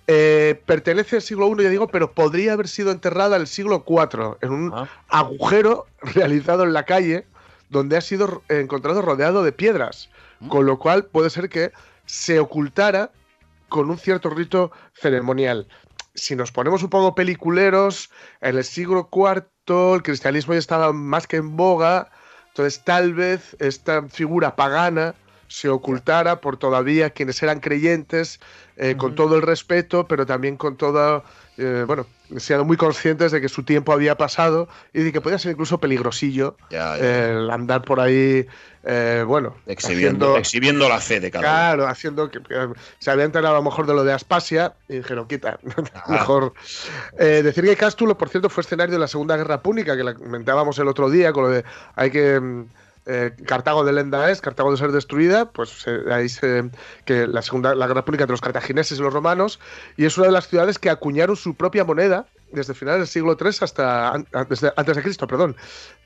[0.05, 3.86] Eh, pertenece al siglo I, ya digo, pero podría haber sido enterrada en el siglo
[3.88, 4.89] IV, en un Ah.
[5.07, 7.26] agujero realizado en la calle,
[7.69, 10.09] donde ha sido encontrado rodeado de piedras.
[10.49, 11.72] Con lo cual puede ser que
[12.05, 13.11] se ocultara
[13.69, 15.67] con un cierto rito ceremonial.
[16.15, 18.09] Si nos ponemos un poco peliculeros,
[18.41, 22.09] en el siglo IV el cristianismo ya estaba más que en boga,
[22.49, 25.15] entonces tal vez esta figura pagana
[25.52, 28.39] se ocultara por todavía quienes eran creyentes,
[28.78, 31.24] eh, con todo el respeto, pero también con toda,
[31.58, 35.38] eh, bueno, siendo muy conscientes de que su tiempo había pasado y de que podía
[35.38, 37.30] ser incluso peligrosillo Ya, ya.
[37.32, 38.47] el andar por ahí,
[38.86, 41.52] eh, bueno, exhibiendo, haciendo- exhibiendo la fe de cada uno.
[41.52, 44.95] Claro, haciendo que, que se había enterado a lo mejor de lo de Aspasia y
[44.99, 45.60] dijeron, quita,
[46.08, 46.54] mejor.
[47.20, 50.14] Eh, decir que Cástulo, por cierto, fue escenario de la Segunda Guerra Púnica, que la
[50.16, 52.64] comentábamos el otro día, con lo de hay que.
[53.06, 56.70] Eh, Cartago de Lenda es, Cartago de ser destruida, pues eh, ahí se.
[57.06, 59.60] que la segunda la guerra pública entre los cartagineses y los romanos,
[59.97, 63.38] y es una de las ciudades que acuñaron su propia moneda desde finales del siglo
[63.39, 65.56] III hasta antes de Cristo, perdón,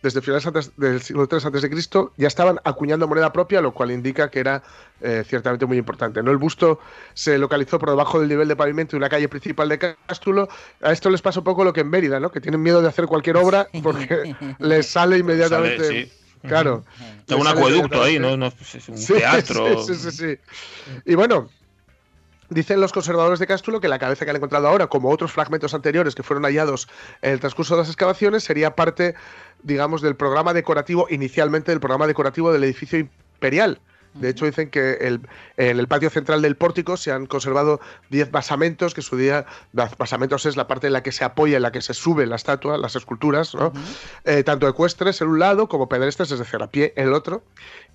[0.01, 3.73] desde finales antes del siglo III antes de Cristo ya estaban acuñando moneda propia, lo
[3.73, 4.63] cual indica que era
[5.01, 6.21] eh, ciertamente muy importante.
[6.21, 6.31] ¿no?
[6.31, 6.79] El busto
[7.13, 10.47] se localizó por debajo del nivel de pavimento de una calle principal de Cástulo.
[10.81, 12.31] A esto les pasa un poco lo que en Mérida, ¿no?
[12.31, 16.11] que tienen miedo de hacer cualquier obra porque les sale inmediatamente.
[16.47, 16.83] Claro.
[17.29, 18.33] Hay un acueducto ahí, ¿no?
[18.33, 18.51] un
[19.07, 19.83] teatro.
[19.83, 20.37] Sí, sí, sí,
[21.05, 21.49] Y bueno,
[22.49, 25.73] Dicen los conservadores de Cástulo que la cabeza que han encontrado ahora, como otros fragmentos
[25.73, 26.87] anteriores que fueron hallados
[27.23, 29.15] en el transcurso de las excavaciones, sería parte,
[29.63, 33.79] digamos, del programa decorativo, inicialmente del programa decorativo del edificio imperial
[34.15, 34.97] de hecho, dicen que
[35.57, 40.45] en el patio central del pórtico se han conservado 10 basamentos, que su día, basamentos
[40.45, 42.77] es la parte en la que se apoya, en la que se sube la estatua,
[42.77, 43.73] las esculturas, ¿no?
[44.23, 47.43] Eh, tanto ecuestres en un lado como pedestres, es decir, a pie en el otro.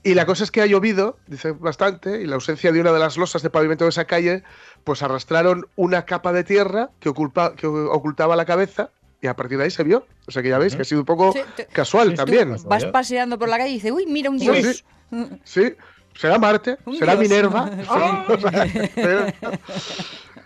[0.02, 2.98] Y la cosa es que ha llovido, dice bastante, y la ausencia de una de
[2.98, 4.42] las losas de pavimento de esa calle,
[4.84, 7.12] pues arrastraron una capa de tierra que,
[7.56, 8.90] que ocultaba la cabeza
[9.22, 10.06] y a partir de ahí se vio.
[10.26, 11.34] O sea que ya veis que ha sido un poco
[11.72, 12.56] casual también.
[12.64, 14.84] Vas paseando por la calle y dices, uy, mira un dios.
[15.44, 15.74] sí.
[16.20, 16.76] ¿Será Marte?
[16.98, 17.70] ¿Será Minerva?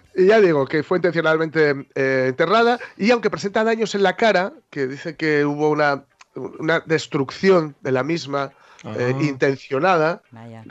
[0.14, 4.52] y ya digo que fue intencionalmente eh, enterrada y aunque presenta daños en la cara,
[4.70, 6.04] que dice que hubo una,
[6.36, 8.52] una destrucción de la misma
[8.84, 10.22] eh, intencionada,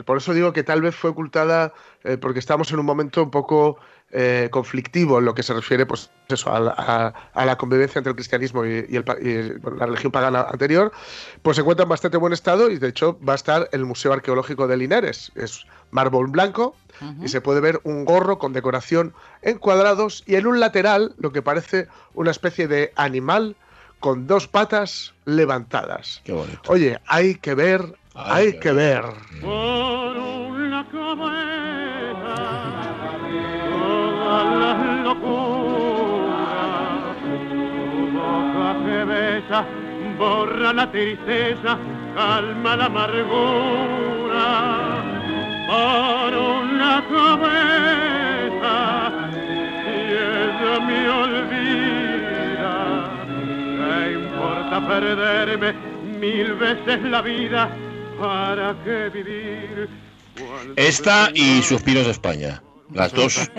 [0.06, 1.74] por eso digo que tal vez fue ocultada
[2.04, 3.76] eh, porque estamos en un momento un poco
[4.16, 8.64] eh, conflictivo en lo que se refiere pues, eso, a, la convivencia entre el cristianismo
[8.64, 10.92] y, la religión pagana anterior,
[11.42, 14.12] pues se encuentra en bastante buen estado y de hecho va a estar el Museo
[14.12, 15.32] Arqueológico de Linares.
[15.34, 16.76] Es mármol blanco
[17.24, 21.32] y se puede ver un gorro con decoración en cuadrados y en un lateral lo
[21.32, 23.56] que parece una especie de animal
[23.98, 26.20] con dos patas levantadas.
[26.22, 26.60] Qué bonito.
[26.68, 29.06] Oye, hay que ver, hay, que, ver.
[30.70, 30.86] las
[39.04, 39.64] besa,
[40.18, 41.78] borra la tristeza,
[42.14, 44.46] calma la amargura.
[45.66, 48.76] Por una cabeza,
[49.86, 52.76] y ella me olvida,
[53.78, 55.70] ¿qué importa perderme
[56.20, 57.70] mil veces la vida?
[58.20, 59.88] ¿Para qué vivir?
[60.76, 62.63] Esta y Suspiros de España.
[62.92, 63.50] Las dos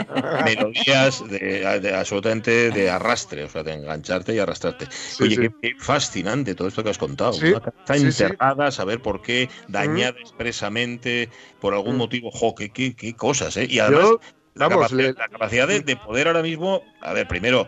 [0.46, 4.88] melodías de, absolutamente de arrastre, o sea, de engancharte y arrastrarte.
[5.20, 7.34] Oye, Qué, fascinante todo esto que has contado.
[7.34, 12.30] Está enterrada, saber por qué, dañada expresamente, por algún motivo.
[12.32, 13.68] Jo, qué, qué, cosas, ¿eh?
[13.70, 14.12] Y además.
[14.56, 17.68] La, capacidad, de, poder ahora mismo, a ver, primero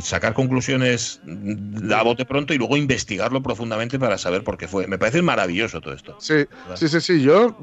[0.00, 1.20] sacar conclusiones
[1.94, 4.86] a bote pronto y luego investigarlo profundamente para saber por qué fue.
[4.86, 6.16] Me parece maravilloso todo esto.
[6.18, 7.22] Sí, sí, sí, sí.
[7.22, 7.56] Yo,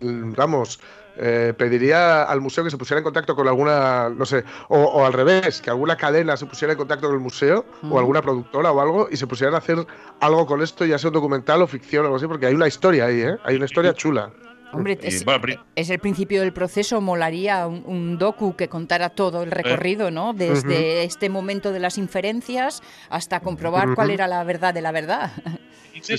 [0.00, 0.80] vamos,
[1.16, 5.12] eh, pediría al museo que se pusiera en contacto con alguna, no sé, o, al
[5.12, 8.80] revés, que alguna cadena se pusiera en contacto con el museo o alguna productora o
[8.80, 9.86] algo y se pusieran a hacer
[10.20, 12.68] algo con esto, ya sea un documental o ficción o algo así, porque hay una
[12.68, 13.36] historia ahí, ¿eh?
[13.44, 14.32] Hay una historia chula.
[14.72, 20.32] Hombre, es, el principio del proceso, molaría un, docu que contara todo el recorrido, ¿no?
[20.32, 25.32] Desde este momento de las inferencias hasta comprobar cuál era la verdad de la verdad.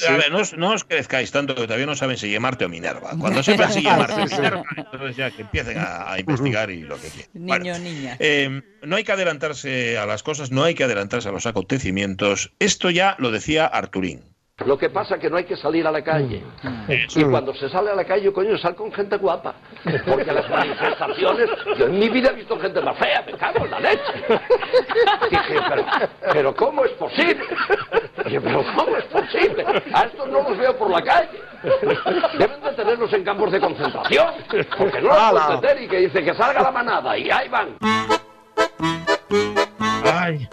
[0.08, 3.16] a ver, no, os crezcáis tanto que todavía no saben si Marte o Minerva.
[3.20, 7.10] Cuando sepan si Marte o Minerva, entonces ya que empiecen a, investigar y lo que
[7.10, 7.32] quieran.
[7.34, 8.18] Niño, niña.
[8.20, 12.54] Eh, no hay que adelantarse a las cosas, no hay que adelantarse a los acontecimientos.
[12.60, 14.37] Esto ya lo decía Arturín.
[14.66, 16.42] Lo que pasa es que no hay que salir a la calle.
[17.16, 19.54] Y cuando se sale a la calle, coño, sal con gente guapa.
[20.04, 23.72] Porque las manifestaciones, yo en mi vida he visto gente más fea, me cago en
[23.72, 24.14] la leche.
[25.30, 25.86] Dije, pero,
[26.34, 27.46] pero ¿cómo es posible?
[28.26, 29.64] Dije, pero ¿cómo es posible?
[29.94, 31.40] A estos no los veo por la calle.
[32.40, 34.28] Deben de tenerlos en campos de concentración.
[34.76, 37.78] Porque no los pueden tener y que dice que salga la manada y ahí van.
[40.04, 40.50] Ay.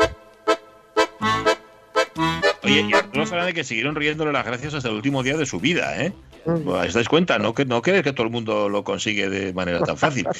[2.65, 5.61] Oye, y Arturo Fernández que siguieron riéndole las gracias hasta el último día de su
[5.61, 6.13] vida, ¿eh?
[6.47, 7.39] ¿Os dais cuenta?
[7.39, 10.27] No, que, no crees que todo el mundo lo consigue de manera tan fácil.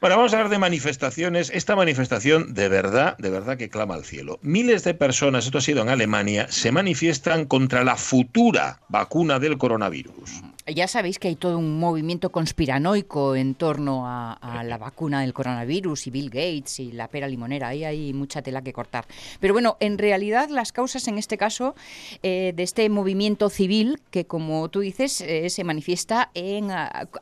[0.00, 1.50] Bueno, vamos a hablar de manifestaciones.
[1.50, 4.40] Esta manifestación de verdad, de verdad que clama al cielo.
[4.42, 9.58] Miles de personas, esto ha sido en Alemania, se manifiestan contra la futura vacuna del
[9.58, 15.32] coronavirus ya sabéis que hay todo un movimiento conspiranoico en torno a, la vacuna del
[15.32, 17.68] coronavirus y Bill Gates y la pera limonera.
[17.68, 19.06] Ahí hay mucha tela que cortar.
[19.40, 21.74] Pero bueno, en realidad las causas en este caso
[22.22, 26.70] eh, de este movimiento civil, que como tú dices, eh, se manifiesta en,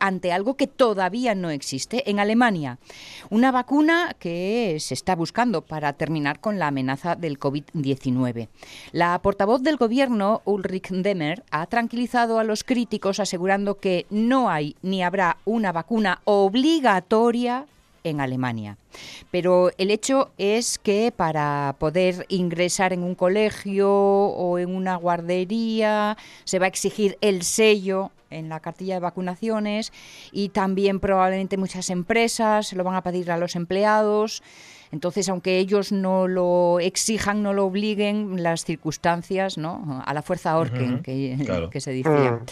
[0.01, 2.11] ante algo que todavía no existe.
[2.11, 2.79] En Alemania,
[3.31, 8.49] una vacuna que se está buscando para terminar con la amenaza del COVID-19.
[8.93, 14.75] La portavoz del gobierno, Ulrich Demmer, ha tranquilizado a los críticos asegurando que no hay
[14.83, 17.65] ni habrá una vacuna obligatoria
[18.03, 18.77] en Alemania.
[19.31, 26.17] Pero el hecho es que para poder ingresar en un colegio o en una guardería
[26.43, 29.93] se va a exigir el sello en la cartilla de vacunaciones
[30.33, 34.43] y también probablemente muchas empresas se lo van a pedir a los empleados.
[34.93, 40.03] Entonces, aunque ellos no lo exijan, no lo obliguen, las circunstancias, ¿no?
[40.05, 41.37] A la fuerza Orken, que,
[41.79, 42.33] se decía.
[42.33, 42.47] Mm.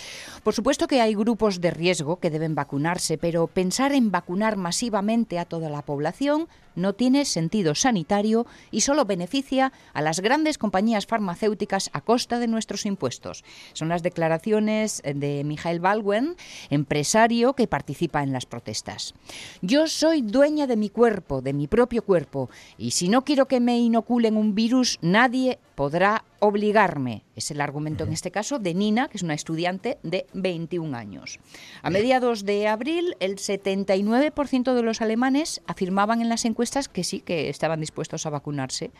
[0.44, 5.38] Por supuesto que hay grupos de riesgo que deben vacunarse, pero pensar en vacunar masivamente
[5.38, 6.48] a toda la población
[6.78, 12.48] no tiene sentido sanitario y solo beneficia a las grandes compañías farmacéuticas a costa de
[12.48, 13.44] nuestros impuestos.
[13.72, 16.36] Son las declaraciones de Mijael Balwen,
[16.70, 19.14] empresario que participa en las protestas.
[19.62, 23.60] Yo soy dueña de mi cuerpo, de mi propio cuerpo y si no quiero que
[23.60, 27.22] me inoculen un virus, nadie podrá obligarme.
[27.36, 31.38] Es el argumento en este caso de Nina, que es una estudiante de 21 años.
[31.82, 37.20] A mediados de abril, el 79% de los alemanes afirmaban en las encuestas que sí,
[37.20, 38.90] que estaban dispuestos a vacunarse.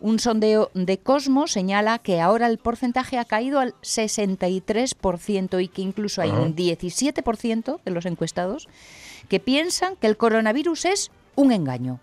[0.00, 5.82] Un sondeo de Cosmo señala que ahora el porcentaje ha caído al 63% y que
[5.82, 8.68] incluso hay un 17% de los encuestados
[9.28, 12.00] que piensan que el coronavirus es un engaño.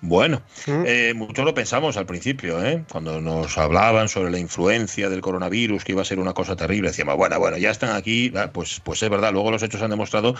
[0.00, 2.84] Bueno, eh, muchos lo pensamos al principio, ¿eh?
[2.88, 6.90] cuando nos hablaban sobre la influencia del coronavirus, que iba a ser una cosa terrible,
[6.90, 10.36] decíamos, bueno, bueno, ya están aquí, pues, pues es verdad, luego los hechos han demostrado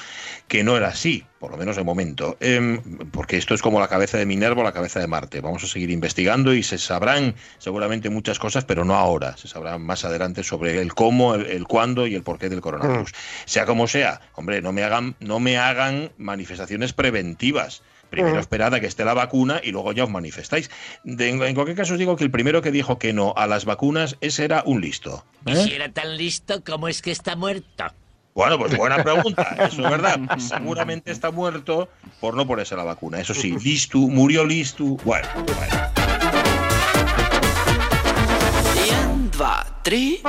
[0.46, 2.80] que no era así, por lo menos de momento, em,
[3.10, 5.66] porque esto es como la cabeza de Minerva o la cabeza de Marte, vamos a
[5.66, 10.44] seguir investigando y se sabrán seguramente muchas cosas, pero no ahora, se sabrán más adelante
[10.44, 13.12] sobre el cómo, el, cuándo y el porqué del coronavirus.
[13.44, 17.82] Sea como sea, hombre, no me hagan, no me hagan manifestaciones preventivas.
[18.10, 20.70] Primero esperad a que esté la vacuna y luego ya os manifestáis.
[21.04, 24.16] en, cualquier caso os digo que el primero que dijo que no a las vacunas,
[24.20, 25.24] ese era un listo.
[25.46, 25.56] ¿eh?
[25.56, 27.84] si era tan listo, ¿cómo es que está muerto?
[28.34, 30.20] Bueno, pues buena pregunta, eso es verdad.
[30.38, 31.88] Seguramente está muerto
[32.20, 33.20] por no ponerse la vacuna.
[33.20, 34.84] Eso sí, listo, murió listo.
[35.04, 36.08] Bueno, bueno.
[39.90, 40.20] y...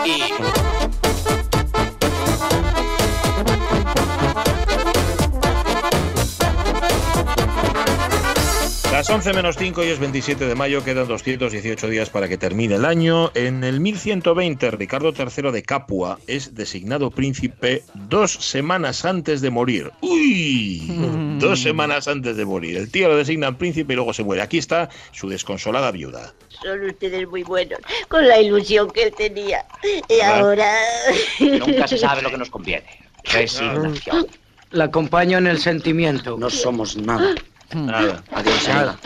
[8.91, 12.73] Las 11 menos 5 y es 27 de mayo, quedan 218 días para que termine
[12.73, 13.31] el año.
[13.35, 19.91] En el 1120, Ricardo III de Capua es designado príncipe dos semanas antes de morir.
[20.01, 20.91] ¡Uy!
[21.39, 22.77] Dos semanas antes de morir.
[22.77, 24.41] El tío lo designa príncipe y luego se muere.
[24.41, 26.33] Aquí está su desconsolada viuda.
[26.49, 29.65] Son ustedes muy buenos, con la ilusión que él tenía.
[30.09, 30.73] Y ahora...
[31.39, 32.87] Nunca se sabe lo que nos conviene.
[33.23, 34.25] Resignación.
[34.71, 36.37] La acompaño en el sentimiento.
[36.39, 37.35] No somos nada.
[37.73, 38.23] Nada.
[38.31, 38.99] Adiós, nada.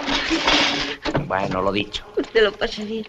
[1.28, 2.06] Bueno, lo dicho.
[2.18, 3.06] Usted lo pasa bien.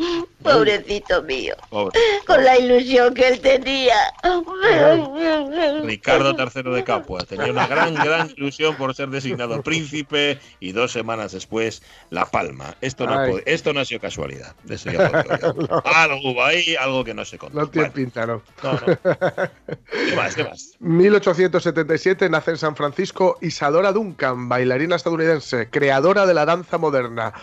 [0.42, 1.54] Pobrecito mío.
[2.26, 3.94] Con la ilusión que él tenía.
[5.82, 10.92] Ricardo III de Capua tenía una gran, gran ilusión por ser designado príncipe y dos
[10.92, 12.74] semanas después La Palma.
[12.80, 14.54] Esto no, esto no ha sido casualidad.
[15.84, 17.58] Algo hubo ahí, algo que no se contó.
[17.58, 18.42] No tiene pinta, ¿no?
[18.62, 18.80] No, no.
[18.86, 20.34] ¿Qué más?
[20.34, 20.74] ¿Qué más?
[20.78, 27.34] 1877 nace en San Francisco Isadora Duncan, bailarina estadounidense, creadora de la danza moderna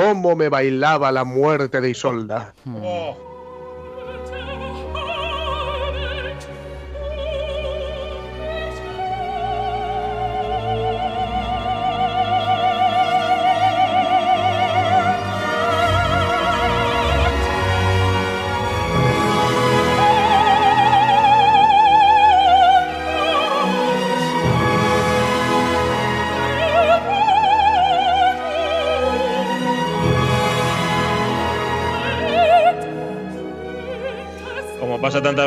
[0.00, 2.54] cómo me bailaba la muerte de Isolda.
[2.82, 3.29] Oh.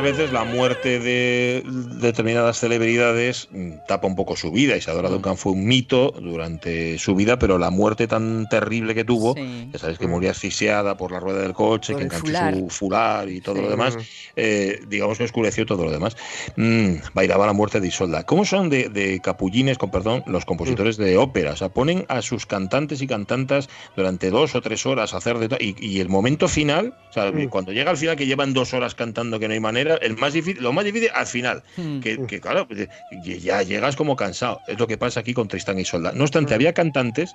[0.04, 4.76] Veces, la muerte de determinadas celebridades mm, tapa un poco su vida.
[4.78, 5.14] Isadora mm.
[5.14, 9.80] Duncan fue un mito durante su vida, pero la muerte tan terrible que tuvo, ya
[9.80, 13.62] sabes que murió asfixiada por la rueda del coche, que enganchó su fular y todo
[13.62, 13.98] lo demás,
[14.36, 16.16] eh, digamos que oscureció todo lo demás.
[16.56, 18.24] Mm, bailaba la muerte de Isolda.
[18.26, 21.54] ¿Cómo son de, capullines, con perdón, los compositores de ópera?
[21.54, 25.38] O sea, ponen a sus cantantes y cantantas durante dos o tres horas a hacer
[25.40, 25.60] de todo.
[25.62, 29.40] Y, el momento final, o sea, cuando llega al final que llevan dos horas cantando
[29.40, 32.00] que no hay manera, el más difícil, lo más difícil al final, hmm.
[32.00, 32.88] que, claro, pues,
[33.24, 34.62] ya llegas como cansado.
[34.68, 36.12] Es lo que pasa aquí con Tristán y Solda.
[36.14, 36.56] No obstante, hmm.
[36.56, 37.34] había cantantes,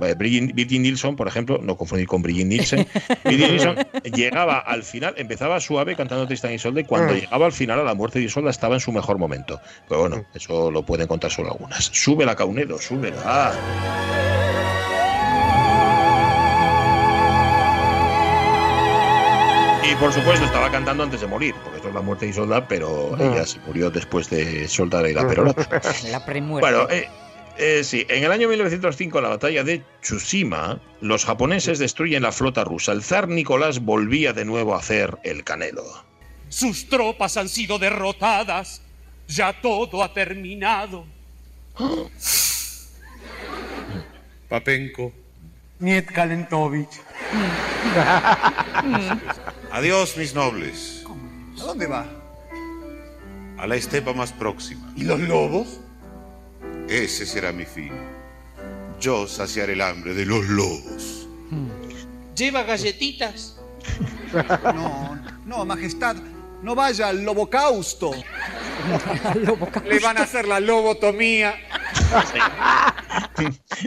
[0.00, 2.86] eh, Brigitte Nilsson, por ejemplo, no confundir con Brigitte Nielsen,
[3.24, 3.76] Nilsson
[4.14, 7.16] llegaba al final, empezaba suave cantando Tristán y Solda y cuando hmm.
[7.16, 9.60] llegaba al final a la muerte de Isolda estaba en su mejor momento.
[9.88, 11.84] Pero bueno, eso lo pueden contar solo algunas.
[11.84, 13.52] Sube la Caunedo, súbela.
[19.92, 22.66] Y por supuesto estaba cantando antes de morir, porque esto es la muerte de Isolda,
[22.66, 23.22] pero Ah.
[23.22, 25.68] ella se murió después de soldar y la perorata.
[26.10, 26.70] La premuerte.
[26.70, 27.08] Bueno, eh,
[27.58, 32.32] eh, sí, en el año 1905, en la batalla de Tsushima, los japoneses destruyen la
[32.32, 32.92] flota rusa.
[32.92, 35.84] El zar Nicolás volvía de nuevo a hacer el canelo.
[36.48, 38.80] Sus tropas han sido derrotadas.
[39.28, 41.04] Ya todo ha terminado.
[44.48, 45.12] Papenko.
[45.80, 47.00] Niet Kalentovich.
[49.72, 51.02] Adiós, mis nobles.
[51.58, 52.04] ¿A dónde va?
[53.56, 54.92] A la estepa más próxima.
[54.94, 55.80] ¿Y los lobos?
[56.90, 57.90] Ese será mi fin.
[59.00, 61.26] Yo saciaré el hambre de los lobos.
[62.36, 63.58] ¿Lleva galletitas?
[64.74, 66.16] No, no, majestad,
[66.62, 68.12] no vaya al lobocausto.
[69.84, 71.54] Le van a hacer la lobotomía.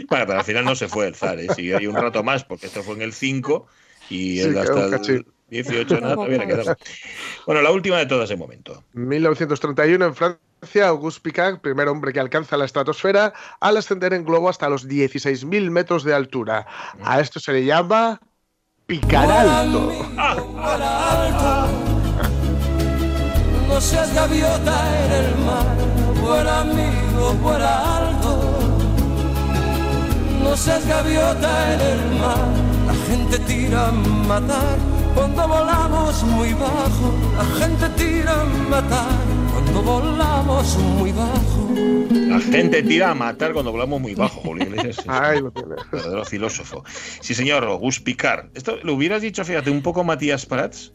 [0.08, 1.48] Bueno, pero al final no se fue el zar, ¿eh?
[1.54, 3.66] siguió ahí un rato más, porque esto fue en el 5
[4.10, 5.26] y él hasta el.
[5.48, 6.76] 18 nada le quedaba.
[7.46, 8.82] Bueno, la última de todas de momento.
[8.92, 14.48] 1931 en Francia, Auguste Picard, primer hombre que alcanza la estratosfera, al ascender en globo
[14.48, 16.66] hasta los 16.000 metros de altura.
[17.02, 18.20] A esto se le llama
[18.86, 19.92] picar alto.
[23.68, 25.76] No seas gaviota en el mar,
[26.22, 28.58] buen amigo, vuela alto.
[30.42, 32.48] No seas gaviota en el mar,
[32.86, 37.14] la gente tira a matar cuando volamos muy bajo.
[37.36, 39.08] La gente tira a matar
[39.52, 41.68] cuando volamos muy bajo.
[42.12, 44.98] La gente tira a matar cuando volamos muy bajo, Julio Iglesias.
[45.06, 45.74] un lo tiene.
[45.90, 46.84] verdadero filósofo.
[47.20, 48.46] Sí, señor, Auguste Picard.
[48.54, 50.92] Esto lo hubieras dicho, fíjate, un poco Matías Prats.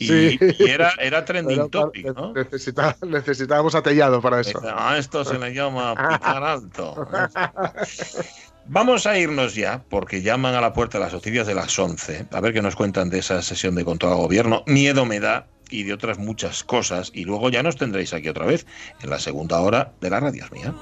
[0.00, 0.38] Y, Sí.
[0.60, 2.32] y era, era trending Pero, topic, ¿no?
[2.32, 4.60] necesita- necesitábamos atellado para eso.
[4.64, 7.04] A esto se le llama picar alto.
[8.70, 12.26] Vamos a irnos ya, porque llaman a la puerta las noticias de las 11.
[12.30, 14.62] A ver qué nos cuentan de esa sesión de control al gobierno.
[14.66, 17.10] Miedo me da y de otras muchas cosas.
[17.14, 18.66] Y luego ya nos tendréis aquí otra vez
[19.02, 20.74] en la segunda hora de la radio mía.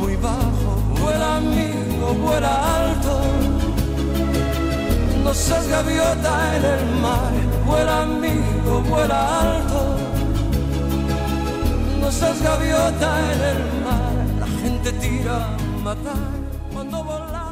[0.00, 3.20] Muy bajo, vuela amigo, vuela alto.
[5.22, 7.32] No seas gaviota en el mar,
[7.66, 9.98] vuela amigo, vuela alto.
[12.00, 16.51] No seas gaviota en el mar, la gente tira a matar
[16.82, 17.51] cuando volamos.